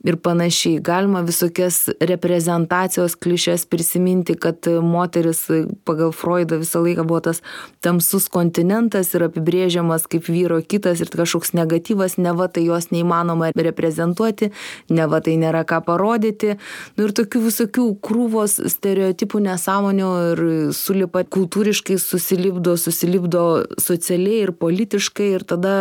[0.06, 0.78] ir panašiai.
[0.84, 5.46] Galima visokias reprezentacijos klišės prisiminti, kad moteris
[5.88, 7.42] pagal Freudą visą laiką buvo tas
[7.84, 13.52] tamsus kontinentas ir apibrėžiamas kaip vyro kitas ir kažkoks negatyvas, ne va tai jos neįmanoma
[13.56, 14.50] reprezentuoti,
[14.90, 16.56] ne va tai nėra ką parodyti.
[16.96, 20.44] Nu, ir tokių visokių krūvos stereotipų nesąmonių ir
[20.76, 23.44] sulipa kultūriškai susilipdo, susilipdo
[23.80, 25.76] socialiai ir politiškai ir tada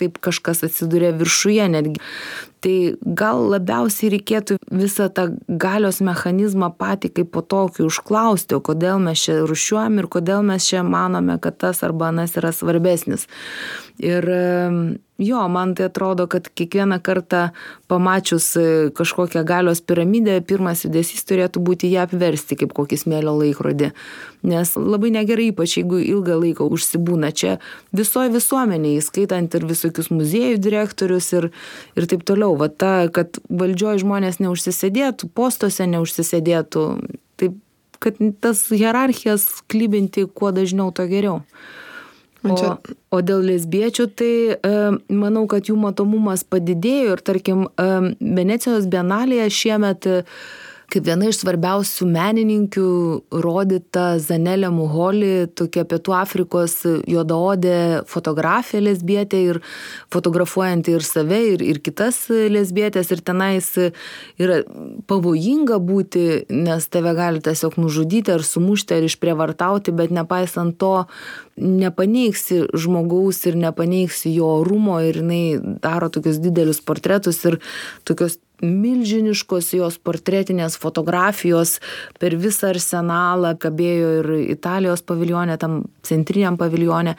[0.00, 2.02] taip kažkas atsiduria viršuje netgi.
[2.66, 8.98] Tai gal labiausiai reikėtų visą tą galios mechanizmą patį kaip po tokį užklausti, o kodėl
[9.04, 13.28] mes čia rušiuojam ir kodėl mes čia manome, kad tas arba anas yra svarbesnis.
[14.02, 14.26] Ir
[15.18, 17.48] jo, man tai atrodo, kad kiekvieną kartą
[17.88, 23.92] pamačius e, kažkokią galios piramidę, pirmas judesys turėtų būti ją apversti kaip kokį smėlio laikrodį.
[24.46, 27.56] Nes labai negerai, ypač jeigu ilgą laiką užsibūna čia
[27.96, 31.48] visoje visuomenėje, įskaitant ir visokius muziejų direktorius ir,
[31.96, 32.52] ir taip toliau.
[32.60, 36.84] Va ta, kad valdžioje žmonės neužsisėdėtų, postuose neužsisėdėtų.
[37.40, 37.56] Taip,
[38.04, 41.40] kad tas hierarchijas klybinti kuo dažniau, to geriau.
[42.54, 44.74] O, o dėl lesbiečių, tai e,
[45.12, 47.88] manau, kad jų matomumas padidėjo ir tarkim, e,
[48.20, 50.20] Venecijos bienalėje šiemet e,
[50.92, 52.90] kaip viena iš svarbiausių menininkių
[53.42, 59.60] rodyta Zanelė Muholi, tokia Pietų Afrikos juodaodė fotografė lesbietė ir
[60.14, 63.10] fotografuojanti ir save, ir, ir kitas lesbietės.
[63.14, 63.72] Ir tenais
[64.38, 64.60] yra
[65.10, 70.94] pavojinga būti, nes tave gali tiesiog nužudyti ar sumušti ar išprievartauti, bet nepaisant to
[71.56, 77.58] nepaneigsi žmogaus ir nepaneigsi jo orumo ir jinai daro tokius didelius portretus ir
[78.04, 81.76] tokios milžiniškos jos portretinės fotografijos
[82.20, 87.16] per visą arsenalą kabėjo ir Italijos paviljone, tam centriniam paviljone.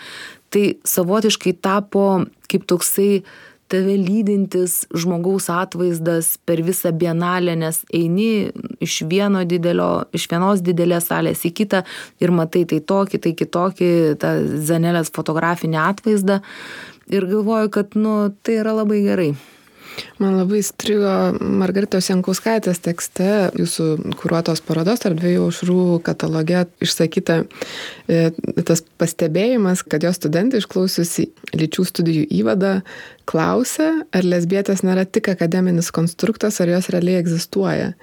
[0.49, 2.07] Tai savotiškai tapo
[2.47, 3.11] kaip toksai
[3.67, 11.09] tave lydintis žmogaus atvaizdas per visą bienalę, nes eini iš, vieno didelio, iš vienos didelės
[11.11, 11.83] salės į kitą
[12.23, 14.33] ir matai tai tokį, tai kitokį, tą
[14.69, 16.39] Zanelės fotografinį atvaizdą
[17.11, 19.31] ir galvoju, kad nu, tai yra labai gerai.
[20.21, 28.31] Man labai strigo Margaritos Jankauskaitės tekste, jūsų kūruotos parodos tarp dviejų aušrų kataloge išsakyta e,
[28.67, 32.73] tas pastebėjimas, kad jos studentai išklausiusi lyčių studijų įvadą
[33.29, 37.93] klausia, ar lesbietės nėra tik akademinis konstruktas, ar jos realiai egzistuoja.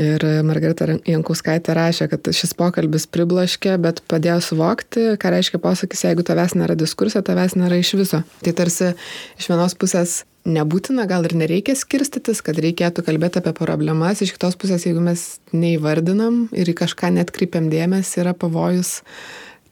[0.00, 6.24] Ir Margarita Jankauskaitė rašė, kad šis pokalbis priblaškė, bet padėjo suvokti, ką reiškia posakis, jeigu
[6.24, 8.22] tavęs nėra diskursė, tavęs nėra iš viso.
[8.40, 8.94] Tai tarsi
[9.36, 14.22] iš vienos pusės nebūtina, gal ir nereikia skirstytis, kad reikėtų kalbėti apie problemas.
[14.24, 19.00] Iš kitos pusės, jeigu mes neįvardinam ir į kažką net kreipiam dėmesį, yra pavojus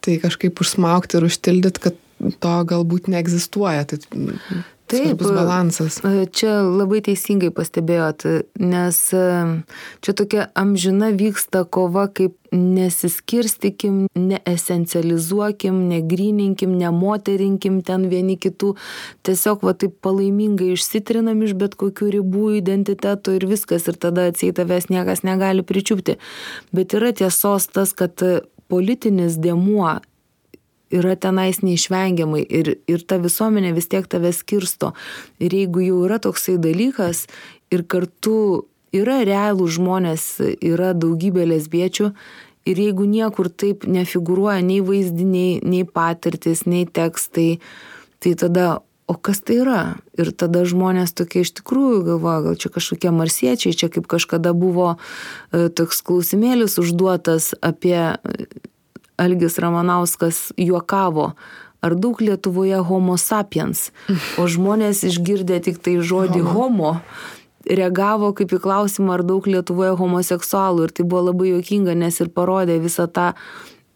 [0.04, 1.96] tai kažkaip užsmaukti ir užtildyti, kad
[2.42, 3.86] to galbūt neegzistuoja.
[3.88, 4.00] Tai
[4.88, 5.98] Taip, balansas.
[6.32, 8.24] Čia labai teisingai pastebėjot,
[8.62, 18.72] nes čia tokia amžina vyksta kova, kaip nesiskirstikim, neesencializuokim, negryninkim, nemoterinkim ten vieni kitų,
[19.28, 24.56] tiesiog va taip palaimingai išsitrinam iš bet kokių ribų identiteto ir viskas, ir tada atsiai
[24.56, 26.16] tavęs niekas negali pričiupti.
[26.72, 28.24] Bet yra tiesos tas, kad
[28.68, 29.98] politinis dėmuo
[30.94, 34.94] yra tenais neišvengiamai ir, ir ta visuomenė vis tiek tave skirsto.
[35.42, 37.26] Ir jeigu jau yra toksai dalykas
[37.74, 38.66] ir kartu
[38.96, 40.26] yra realų žmonės,
[40.64, 42.12] yra daugybė lesbiečių
[42.68, 47.58] ir jeigu niekur taip nefigūruoja nei vaizdiniai, nei patirtis, nei tekstai,
[48.22, 49.82] tai tada, o kas tai yra?
[50.20, 54.96] Ir tada žmonės tokie iš tikrųjų galvoja, gal čia kažkokie marsiečiai, čia kaip kažkada buvo
[54.96, 58.12] e, toks klausimėlis užduotas apie
[59.18, 61.32] Algis Ramanauskas juokavo,
[61.82, 63.88] ar daug Lietuvoje homo sapiens,
[64.38, 66.98] o žmonės išgirdę tik tai žodį homo,
[67.68, 70.88] reagavo kaip į klausimą, ar daug Lietuvoje homoseksualų.
[70.88, 73.32] Ir tai buvo labai juokinga, nes ir parodė visą tą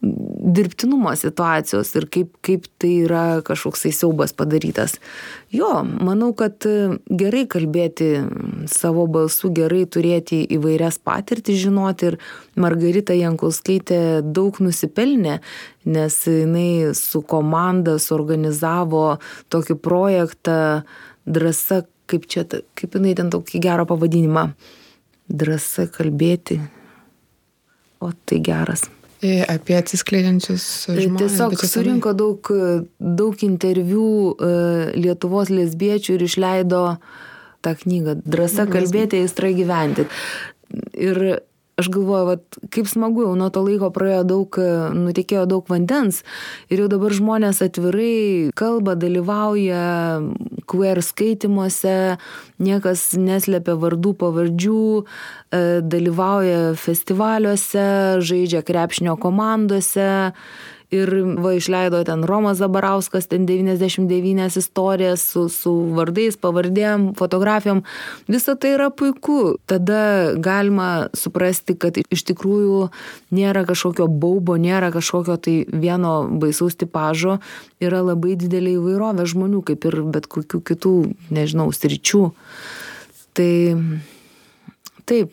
[0.03, 4.96] dirbtinumo situacijos ir kaip, kaip tai yra kažkoksai siaubas padarytas.
[5.55, 6.66] Jo, manau, kad
[7.07, 8.09] gerai kalbėti
[8.70, 12.18] savo balsu, gerai turėti įvairias patirtis žinoti ir
[12.59, 15.38] Margarita Jankauskaitė daug nusipelnė,
[15.86, 19.20] nes jinai su komanda suorganizavo
[19.55, 20.57] tokį projektą
[21.30, 22.42] drąsa, kaip čia,
[22.78, 24.48] kaip jinai ten tokį gerą pavadinimą.
[25.30, 26.59] Drąsa kalbėti.
[28.03, 28.88] O tai geras.
[29.23, 31.37] Apie atsiskleidžiančius žmonės.
[31.37, 32.49] Tiesiog surinko daug,
[32.99, 34.49] daug interviu e,
[34.99, 36.83] Lietuvos lesbiečių ir išleido
[37.62, 40.09] tą knygą Drąsa kalbėti, aistra gyventi.
[40.99, 41.23] Ir
[41.81, 44.59] aš galvoju, vat, kaip smagu, jau nuo to laiko praėjo daug,
[44.97, 46.20] nutekėjo daug vandens
[46.73, 49.85] ir jau dabar žmonės atvirai kalba, dalyvauja
[50.68, 52.18] queer skaitimuose,
[52.62, 55.64] niekas neslėpia vardų, pavardžių, e,
[55.95, 57.89] dalyvauja festivaliuose,
[58.25, 60.12] žaidžia krepšinio komandose
[60.93, 67.82] ir va išleido ten Romas Zabarauskas, ten 99 istorijas su, su vardais, pavardėm, fotografijom.
[68.28, 69.57] Visa tai yra puiku.
[69.66, 72.86] Tada galima suprasti, kad iš tikrųjų
[73.32, 77.38] nėra kažkokio baubo, nėra kažkokio tai vieno baisaus tipažo,
[77.82, 80.97] yra labai didelė įvairovė žmonių, kaip ir bet kokių kitų,
[81.32, 82.26] nežinau, sričių.
[83.32, 83.53] Tai
[85.09, 85.32] taip,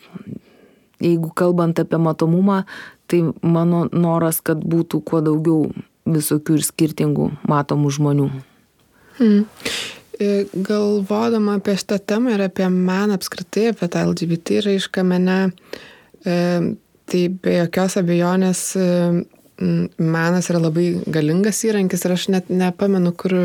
[1.00, 2.62] jeigu kalbant apie matomumą,
[3.10, 5.70] tai mano noras, kad būtų kuo daugiau
[6.10, 8.28] visokių ir skirtingų matomų žmonių.
[9.18, 9.42] Hmm.
[10.68, 15.38] Galvodama apie šitą temą ir apie meną apskritai, apie tą LGBT raišką mene,
[16.28, 16.36] e,
[17.10, 18.88] tai be jokios abejonės e,
[19.96, 23.36] menas yra labai galingas įrankis ir aš net nepamenu, kur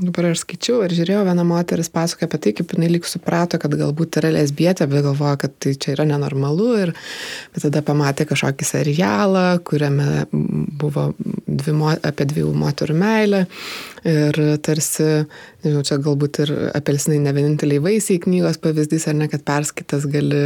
[0.00, 3.74] dabar aš skaičiau ir žiūrėjau, viena moteris pasakoja apie tai, kaip jinai lyg suprato, kad
[3.78, 6.68] galbūt yra lesbietė, bet galvoja, kad tai čia yra nenormalu.
[6.86, 6.92] Ir
[7.58, 11.74] tada pamatė kažkokį serialą, kuriame buvo dvi,
[12.08, 13.42] apie dviejų moterų meilę.
[14.08, 15.08] Ir tarsi,
[15.62, 20.42] nežinau, čia galbūt ir apelsinai ne vieninteliai vaisiai knygos pavyzdys, ar ne, kad perskaitas gali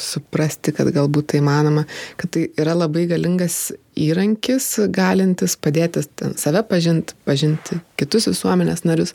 [0.00, 1.84] suprasti, kad galbūt tai manoma,
[2.20, 3.66] kad tai yra labai galingas
[3.96, 6.04] įrankis, galintis padėti
[6.38, 9.14] save pažinti, pažinti kitus visuomenės narius.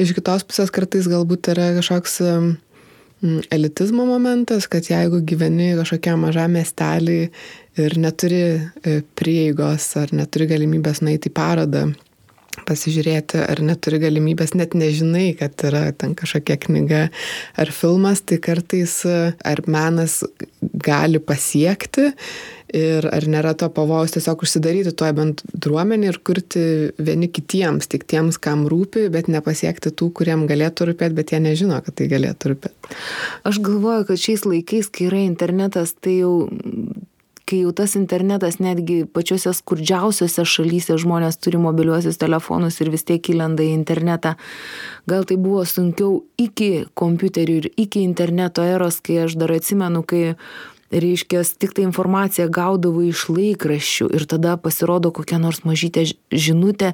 [0.00, 2.20] Iš kitos pusės kartais galbūt yra kažkoks
[3.50, 7.20] elitizmo momentas, kad jeigu gyveni kažkokiam mažam miestelį
[7.80, 11.86] ir neturi e, prieigos ar neturi galimybės nueiti į parodą
[12.66, 17.02] pasižiūrėti, ar neturi galimybės, net nežinai, kad yra ten kažkokia knyga
[17.60, 20.22] ar filmas, tai kartais ar menas
[20.60, 22.10] gali pasiekti
[22.74, 26.64] ir ar nėra to pavojaus tiesiog užsidaryti toje bendruomenėje ir kurti
[26.98, 31.80] vieni kitiems, tik tiems, kam rūpi, bet nepasiekti tų, kuriem galėtų rūpėti, bet jie nežino,
[31.84, 32.96] kad tai galėtų rūpėti.
[33.46, 36.34] Aš galvoju, kad šiais laikais, kai yra internetas, tai jau
[37.46, 43.30] kai jau tas internetas netgi pačiose skurdžiausiose šalyse žmonės turi mobiliuosius telefonus ir vis tiek
[43.30, 44.34] įlenda į internetą.
[45.06, 50.34] Gal tai buvo sunkiau iki kompiuterių ir iki interneto eros, kai aš dar atsimenu, kai
[50.90, 56.92] reiškias tik tai informaciją gaudavau iš laikraščių ir tada pasirodo kokia nors mažytė žinutė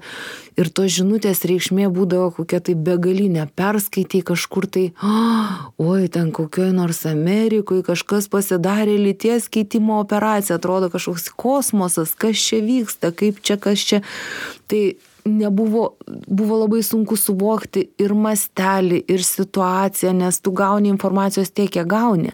[0.56, 3.46] ir tos žinutės reikšmė būdavo kokia tai begalinė.
[3.58, 4.84] Perskaitei kažkur tai
[5.82, 12.62] oi ten kokioj nors amerikoj kažkas pasidarė lyties keitimo operaciją atrodo kažkoks kosmosas kas čia
[12.64, 14.02] vyksta kaip čia kas čia.
[14.68, 14.82] Tai
[15.24, 15.92] nebuvo
[16.26, 22.32] buvo labai sunku suvokti ir mastelį ir situaciją nes tu gauni informacijos tiek kiek gauni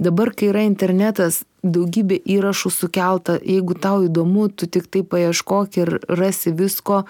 [0.00, 3.36] dabar kai yra internetas daugybė įrašų sukelta.
[3.44, 7.04] Jeigu tau įdomu tu tiktai paieškok ir rasi visko.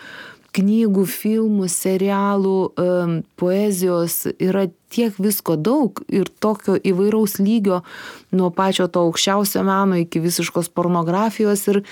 [0.51, 2.59] Knygų filmų serialų
[3.39, 7.81] poezijos yra tiek visko daug ir tokio įvairaus lygio,
[8.35, 11.83] nuo pačio to aukščiausio meno iki visiškos pornografijos ir,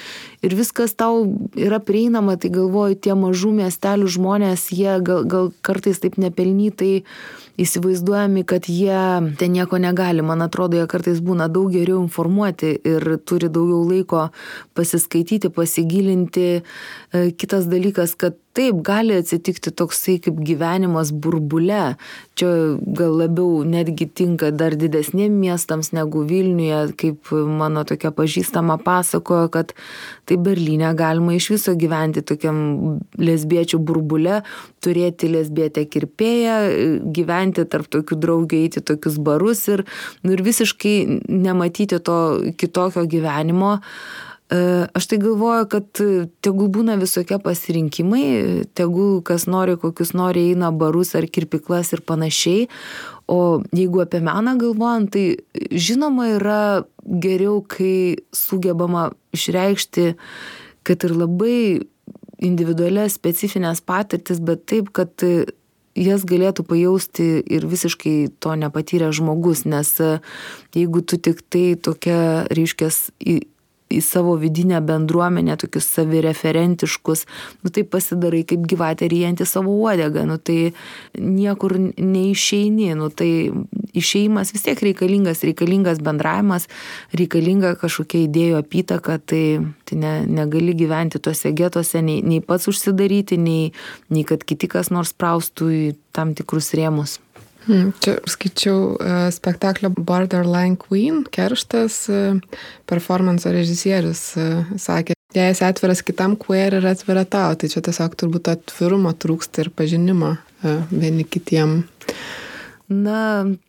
[0.43, 1.25] ir viskas tau
[1.59, 7.05] yra prieinama, tai galvoju, tie mažų miestelių žmonės, jie gal, gal kartais taip nepelnytai
[7.59, 8.99] įsivaizduojami, kad jie
[9.39, 10.23] ten nieko negali.
[10.23, 14.29] Man atrodo, jie kartais būna daug geriau informuoti ir turi daugiau laiko
[14.79, 16.49] pasiskaityti, pasigilinti.
[16.63, 21.97] E, kitas dalykas, kad taip gali atsitikti toksai kaip gyvenimas burbule.
[22.39, 29.49] Čia gal labiau netgi tinka dar didesniem miestams negu Vilniuje, kaip mano tokia pažįstama pasakojo,
[29.53, 29.75] kad
[30.29, 34.43] tai Berlyne galima iš viso gyventi tokiam lesbiečių burbule,
[34.85, 36.57] turėti lesbietę kirpėją,
[37.15, 39.85] gyventi tarp tokių draugų, eiti tokius barus ir,
[40.23, 40.97] nu, ir visiškai
[41.29, 42.19] nematyti to
[42.59, 43.79] kitokio gyvenimo.
[43.79, 46.01] E, aš tai galvoju, kad
[46.41, 52.69] tegul būna visokie pasirinkimai, tegul kas nori, kokius nori, eina barus ar kirpiklas ir panašiai.
[53.29, 55.37] O jeigu apie meną galvojant, tai
[55.69, 56.63] žinoma yra
[57.05, 60.15] geriau, kai sugebama išreikšti,
[60.89, 61.61] kad ir labai
[62.41, 65.13] individualias, specifines patirtis, bet taip, kad
[65.99, 69.93] jas galėtų pajausti ir visiškai to nepatyrę žmogus, nes
[70.77, 72.91] jeigu tu tik tai tokia, reiškia,
[73.89, 77.25] į savo vidinę bendruomenę, tokius savireferentiškus,
[77.65, 80.73] nu tai pasidarai kaip gyvatė ryjanti savo uodegą, nu tai
[81.19, 83.31] niekur neišeini, nu tai
[83.97, 86.69] išeimas vis tiek reikalingas, reikalingas bendravimas,
[87.17, 89.45] reikalinga kažkokia idėjų apytaka, tai,
[89.89, 93.73] tai ne, negali gyventi tuose getuose, nei, nei pats užsidaryti, nei,
[94.13, 95.83] nei kad kiti kas nors praustų į
[96.13, 97.19] tam tikrus rėmus.
[97.69, 105.67] Hmm, čia skaičiau uh, spektaklio Borderline Queen, kerštas, uh, performance režisierius uh, sakė, jei esi
[105.67, 110.39] atviras kitam queer ir atvira tau, tai čia tiesiog turbūt atvirumo trūksta ir pažinimo
[110.91, 111.83] vieni kitiem.
[112.89, 113.21] Na,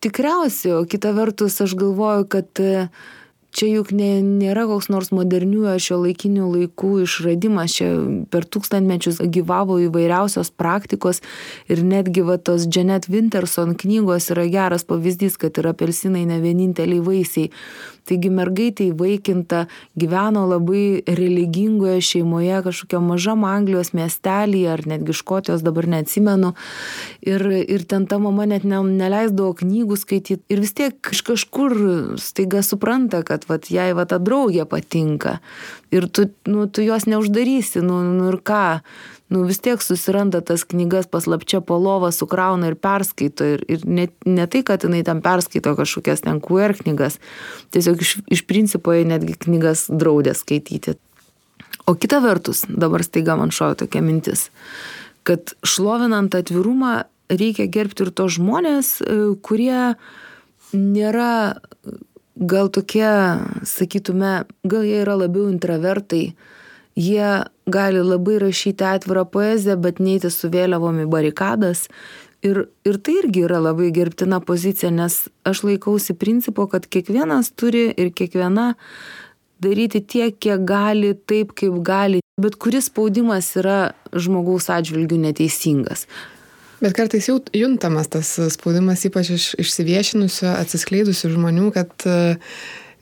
[0.02, 2.64] tikriausiai, o kita vertus aš galvoju, kad
[3.56, 7.90] čia juk ne, nėra koks nors modernių ar šio laikinių laikų išradimas, čia
[8.32, 11.24] per tūkstantmečius gyvavo įvairiausios praktikos
[11.72, 17.04] ir netgi va tos Janet Winterson knygos yra geras pavyzdys, kad ir apelsinai ne vieninteliai
[17.06, 17.50] vaisiai.
[18.10, 19.66] Taigi mergaitė įvaikinta,
[20.00, 26.56] gyveno labai religingoje šeimoje, kažkokio mažam Anglijos miestelėje ar netgi Škotijos, dabar neatsimenu.
[27.26, 30.42] Ir, ir ten ta mama net ne, neleisdavo knygų skaityti.
[30.50, 31.78] Ir vis tiek iš kažkur
[32.22, 35.38] staiga supranta, kad vat, jai va ta draugė patinka.
[35.94, 38.64] Ir tu, nu, tu jos neuždarysi, nu, nu ir ką
[39.30, 43.46] nu vis tiek susiranda tas knygas paslapčia po lova, sukrauna ir perskaito.
[43.46, 47.20] Ir, ir ne, ne tai, kad jinai tam perskaito kažkokias ten QR knygas,
[47.74, 50.98] tiesiog iš, iš principo jie netgi knygas draudė skaityti.
[51.90, 54.50] O kita vertus, dabar staiga man šojo tokia mintis,
[55.26, 59.96] kad šlovinant atvirumą reikia gerbti ir tos žmonės, e, kurie
[60.74, 61.32] nėra
[62.40, 63.10] gal tokie,
[63.68, 66.34] sakytume, gal jie yra labiau intravertai,
[67.00, 71.88] jie gali labai rašyti atvirą poeziją, bet neiti su vėliavom į barikadas.
[72.46, 77.90] Ir, ir tai irgi yra labai gerbtina pozicija, nes aš laikausi principo, kad kiekvienas turi
[77.92, 78.74] ir kiekviena
[79.60, 86.06] daryti tiek, kiek gali, taip, kaip gali, bet kuris spaudimas yra žmogaus atžvilgių neteisingas.
[86.80, 92.40] Bet kartais jau juntamas tas spaudimas, ypač iš išsiviešinusių, atsiskleidusių žmonių, kad uh,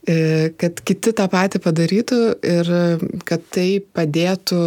[0.07, 2.69] kad kiti tą patį padarytų ir
[3.27, 4.59] kad tai padėtų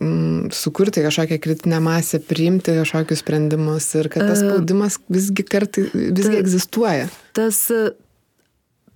[0.00, 5.86] mm, sukurti kažkokią kritinę masę, priimti kažkokius sprendimus ir kad tas e, spaudimas visgi kartai
[5.92, 7.10] visgi ta, egzistuoja.
[7.36, 7.60] Tas,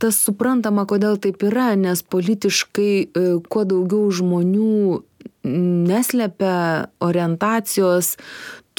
[0.01, 5.03] tas suprantama, kodėl taip yra, nes politiškai e, kuo daugiau žmonių
[5.45, 8.15] neslepia orientacijos,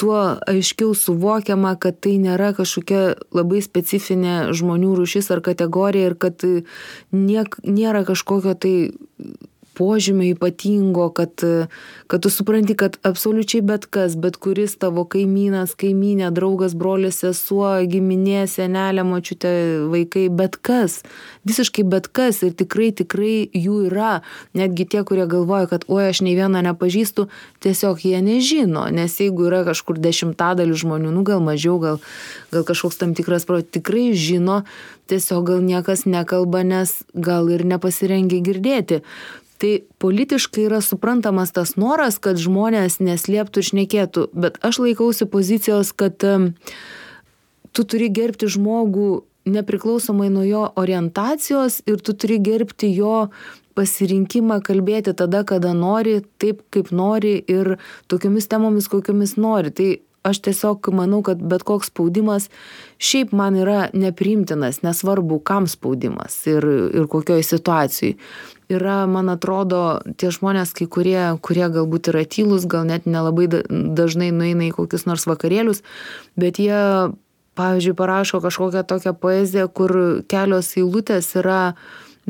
[0.02, 0.18] tuo
[0.50, 6.42] aiškiau suvokiama, kad tai nėra kažkokia labai specifinė žmonių rušis ar kategorija ir kad
[7.14, 8.74] niek, nėra kažkokio tai
[9.82, 11.42] požymio ypatingo, kad,
[12.06, 17.72] kad tu supranti, kad absoliučiai bet kas, bet kuris tavo kaimynas, kaimynė, draugas, brolis, sesuo,
[17.90, 19.52] giminė, senelė, močiutė,
[19.90, 21.00] vaikai, bet kas,
[21.48, 24.12] visiškai bet kas ir tikrai, tikrai jų yra.
[24.54, 27.26] Netgi tie, kurie galvoja, kad oi, aš nei vieno nepažįstu,
[27.66, 31.98] tiesiog jie nežino, nes jeigu yra kažkur dešimtadalių žmonių, nu gal mažiau, gal,
[32.54, 34.62] gal kažkoks tam tikras, pro, tikrai žino,
[35.10, 39.02] tiesiog gal niekas nekalba, nes gal ir nepasirengia girdėti
[39.62, 45.92] tai politiškai yra suprantamas tas noras, kad žmonės neslėptų ir šnekėtų, bet aš laikausi pozicijos,
[45.94, 46.18] kad
[47.72, 53.28] tu turi gerbti žmogų nepriklausomai nuo jo orientacijos ir tu turi gerbti jo
[53.78, 57.76] pasirinkimą kalbėti tada, kada nori, taip kaip nori ir
[58.10, 59.72] tokiomis temomis, kokiomis nori.
[59.72, 59.88] Tai
[60.28, 62.48] aš tiesiog manau, kad bet koks spaudimas
[63.02, 68.18] šiaip man yra nepriimtinas, nesvarbu, kam spaudimas ir, ir kokioje situacijoje.
[68.72, 74.30] Yra, man atrodo, tie žmonės, kai kurie, kurie galbūt yra tylus, gal net nelabai dažnai
[74.32, 75.82] nueina į kokius nors vakarėlius,
[76.40, 76.78] bet jie,
[77.58, 79.92] pavyzdžiui, parašo kažkokią tokią poeziją, kur
[80.30, 81.74] kelios eilutės yra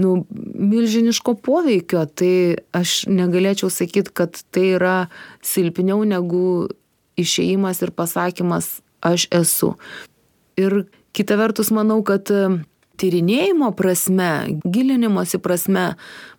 [0.00, 2.34] nu, milžiniško poveikio, tai
[2.74, 4.96] aš negalėčiau sakyti, kad tai yra
[5.44, 6.72] silpniau negu
[7.20, 9.74] išėjimas ir pasakymas aš esu.
[10.58, 12.30] Ir kita vertus manau, kad
[13.02, 15.86] tyrinėjimo prasme, gilinimosi prasme,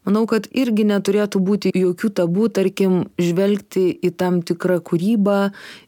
[0.07, 5.39] manau, kad irgi neturėtų būti jokių tabų, tarkim, žvelgti į tam tikrą kūrybą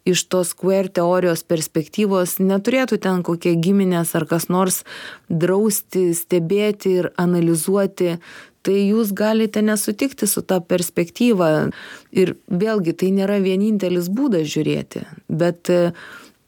[0.07, 4.83] iš tos queer teorijos perspektyvos, neturėtų ten kokie giminės ar kas nors
[5.29, 8.17] drausti, stebėti ir analizuoti
[8.65, 11.69] tai jūs galite nesutikti su ta perspektyva.
[12.17, 15.91] Ir vėlgi, tai nėra vienintelis būdas žiūrėti, bet e,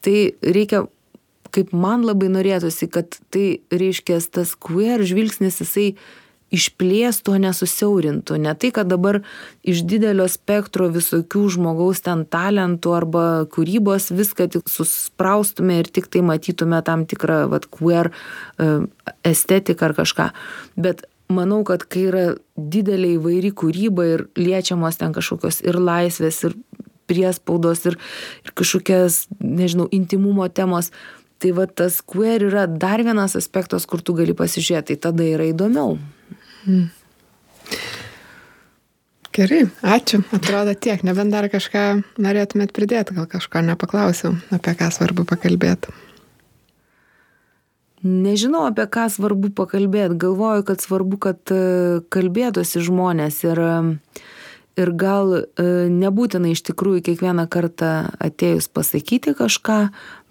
[0.01, 0.88] tai reikia,
[1.58, 5.89] kaip man labai norėtųsi, kad tai reiškia tas queer žvilgsnis, jisai
[6.53, 8.38] išplėstų, o nesusiaurintų.
[8.39, 9.20] Ne tai, kad dabar
[9.68, 16.24] iš didelio spektro visokių žmogaus ten talentų arba kūrybos viską tik suspraustume ir tik tai
[16.24, 18.88] matytume tam tikrą vat, queer uh,
[19.28, 20.30] estetiką ar kažką.
[20.80, 26.55] Bet manau kad kai yra didelė įvairi kūryba ir liečiamos ten kažkokios ir laisvės, ir
[27.08, 27.99] priespaudos, ir,
[28.47, 30.91] ir kažkokias, nežinau, intimumo temos,
[31.42, 35.50] tai va tas queer yra dar vienas aspektas, kur tu gali pasižiūrėti, tai tada yra
[35.52, 35.98] įdomiau.
[36.66, 36.90] Hmm.
[39.38, 40.24] Gerai, ačiū.
[40.34, 41.86] Atrodo tiek, nebent dar kažką
[42.18, 45.94] norėtumėt pridėti, gal kažko nepaklausiau, apie ką svarbu pakalbėti
[48.04, 53.62] nežinau apie ką svarbu pakalbėt galvoju kad svarbu kad e, kalbėtųsi žmonės ir
[54.78, 55.43] ir gal e,
[55.91, 57.91] nebūtina iš tikrųjų kiekvieną kartą
[58.23, 59.80] atėjus pasakyti kažką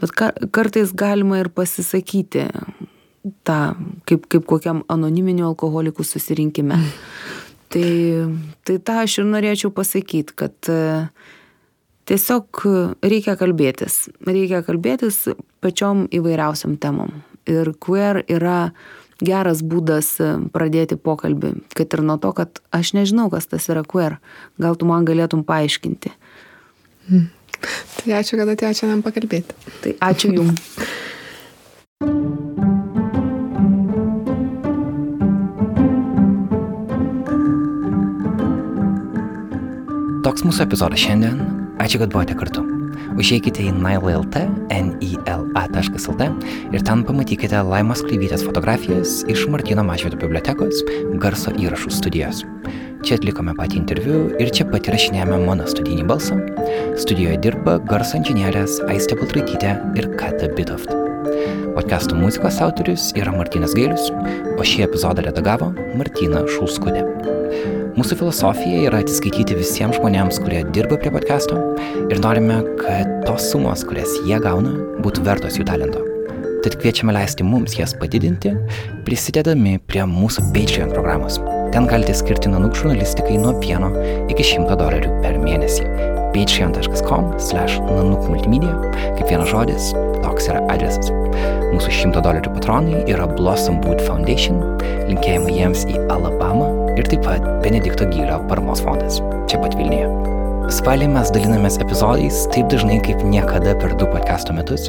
[0.00, 0.14] bet
[0.54, 2.46] kartais galima ir pasisakyti
[3.46, 3.60] tą
[4.06, 6.78] kaip kaip kokiam anoniminių alkoholikų susirinkime.
[7.74, 7.88] Tai
[8.62, 11.08] tai tą aš ir norėčiau pasakyt kad e,
[12.06, 12.62] tiesiog
[13.02, 14.04] reikia kalbėtis.
[14.22, 15.24] Reikia kalbėtis
[15.64, 17.10] pačiom įvairiausiom temom.
[17.50, 18.70] Ir queer yra
[19.22, 23.84] geras būdas e, pradėti pokalbį, kad ir nuo to, kad aš nežinau, kas tas yra
[23.86, 24.18] queer.
[24.60, 26.12] Gal tu man galėtum paaiškinti.
[27.08, 27.28] Hmm.
[27.96, 29.56] Tai ačiū, kad atėjo šiandien pakalbėti.
[29.82, 30.60] Tai ačiū Jums.
[40.26, 41.38] Toks mūsų epizodas šiandien.
[41.80, 42.75] Ačiū, kad buvote kartu.
[43.16, 46.26] Užeikite į nile.lt, nila.lt
[46.76, 50.82] ir ten pamatykite Laimos Klyvytės fotografijas iš Martino Mažvido bibliotekos
[51.22, 52.42] garso įrašų studijos.
[53.06, 56.36] Čia atlikome patį interviu ir čia pat įrašinėjame mano studijinį balsą.
[57.00, 60.92] Studijoje dirba garso inžinierės Aistė Baltraitytė ir Kata Bitoft.
[61.76, 64.10] Podcastų muzikos autorius yra Martinas Gailius,
[64.56, 67.35] o šį epizodą redagavo Martina Šulskudė.
[67.96, 71.56] Mūsų filosofija yra atsiskaityti visiems žmonėms, kurie dirba prie podcast'o
[72.12, 76.02] ir norime, kad tos sumos, kurias jie gauna, būtų vertos jų talento.
[76.60, 78.52] Tad kviečiame leisti mums jas padidinti,
[79.08, 81.40] prisidedami prie mūsų Patreon programos.
[81.72, 85.88] Ten galite skirti nanuk žurnalistikai nuo 1 iki 100 dolerių per mėnesį.
[86.36, 88.74] patreon.com slash nanuk multimedia,
[89.16, 91.08] kaip vienas žodis, toks yra adresas.
[91.72, 94.60] Mūsų 100 dolerių patronai yra Blossom Wood Foundation,
[95.08, 99.20] linkėjimai jiems į Alabamą ir taip pat Benedikto Gylio paramos fondas,
[99.50, 100.26] čia pat Vilniuje.
[100.66, 104.88] Spalį mes dalinamės epizodais taip dažnai kaip niekada per du podcast'o metus.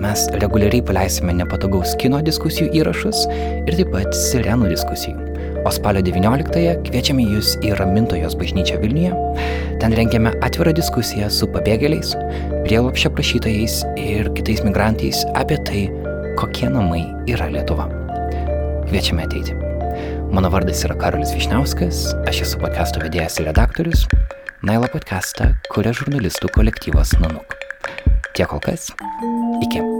[0.00, 3.26] Mes reguliariai paleisime nepatogaus kino diskusijų įrašus
[3.66, 5.28] ir taip pat sirenų diskusijų.
[5.68, 9.12] O spalio 19-ąją kviečiame jūs į Ramintojos bažnyčią Vilniuje.
[9.82, 12.16] Ten rengiame atvirą diskusiją su pabėgėliais,
[12.64, 15.88] prieglopščio prašytojais ir kitais migrantais apie tai,
[16.40, 17.90] kokie namai yra Lietuva.
[18.88, 19.67] Kviečiame ateiti.
[20.32, 24.04] Mano vardas yra Karolis Višniauskas, aš esu podcast'o vedėjas ir redaktorius.
[24.66, 27.56] Naila podcast'ą kuria žurnalistų kolektyvas Nanuk.
[28.36, 28.92] Tiek kol kas.
[29.64, 29.97] Iki.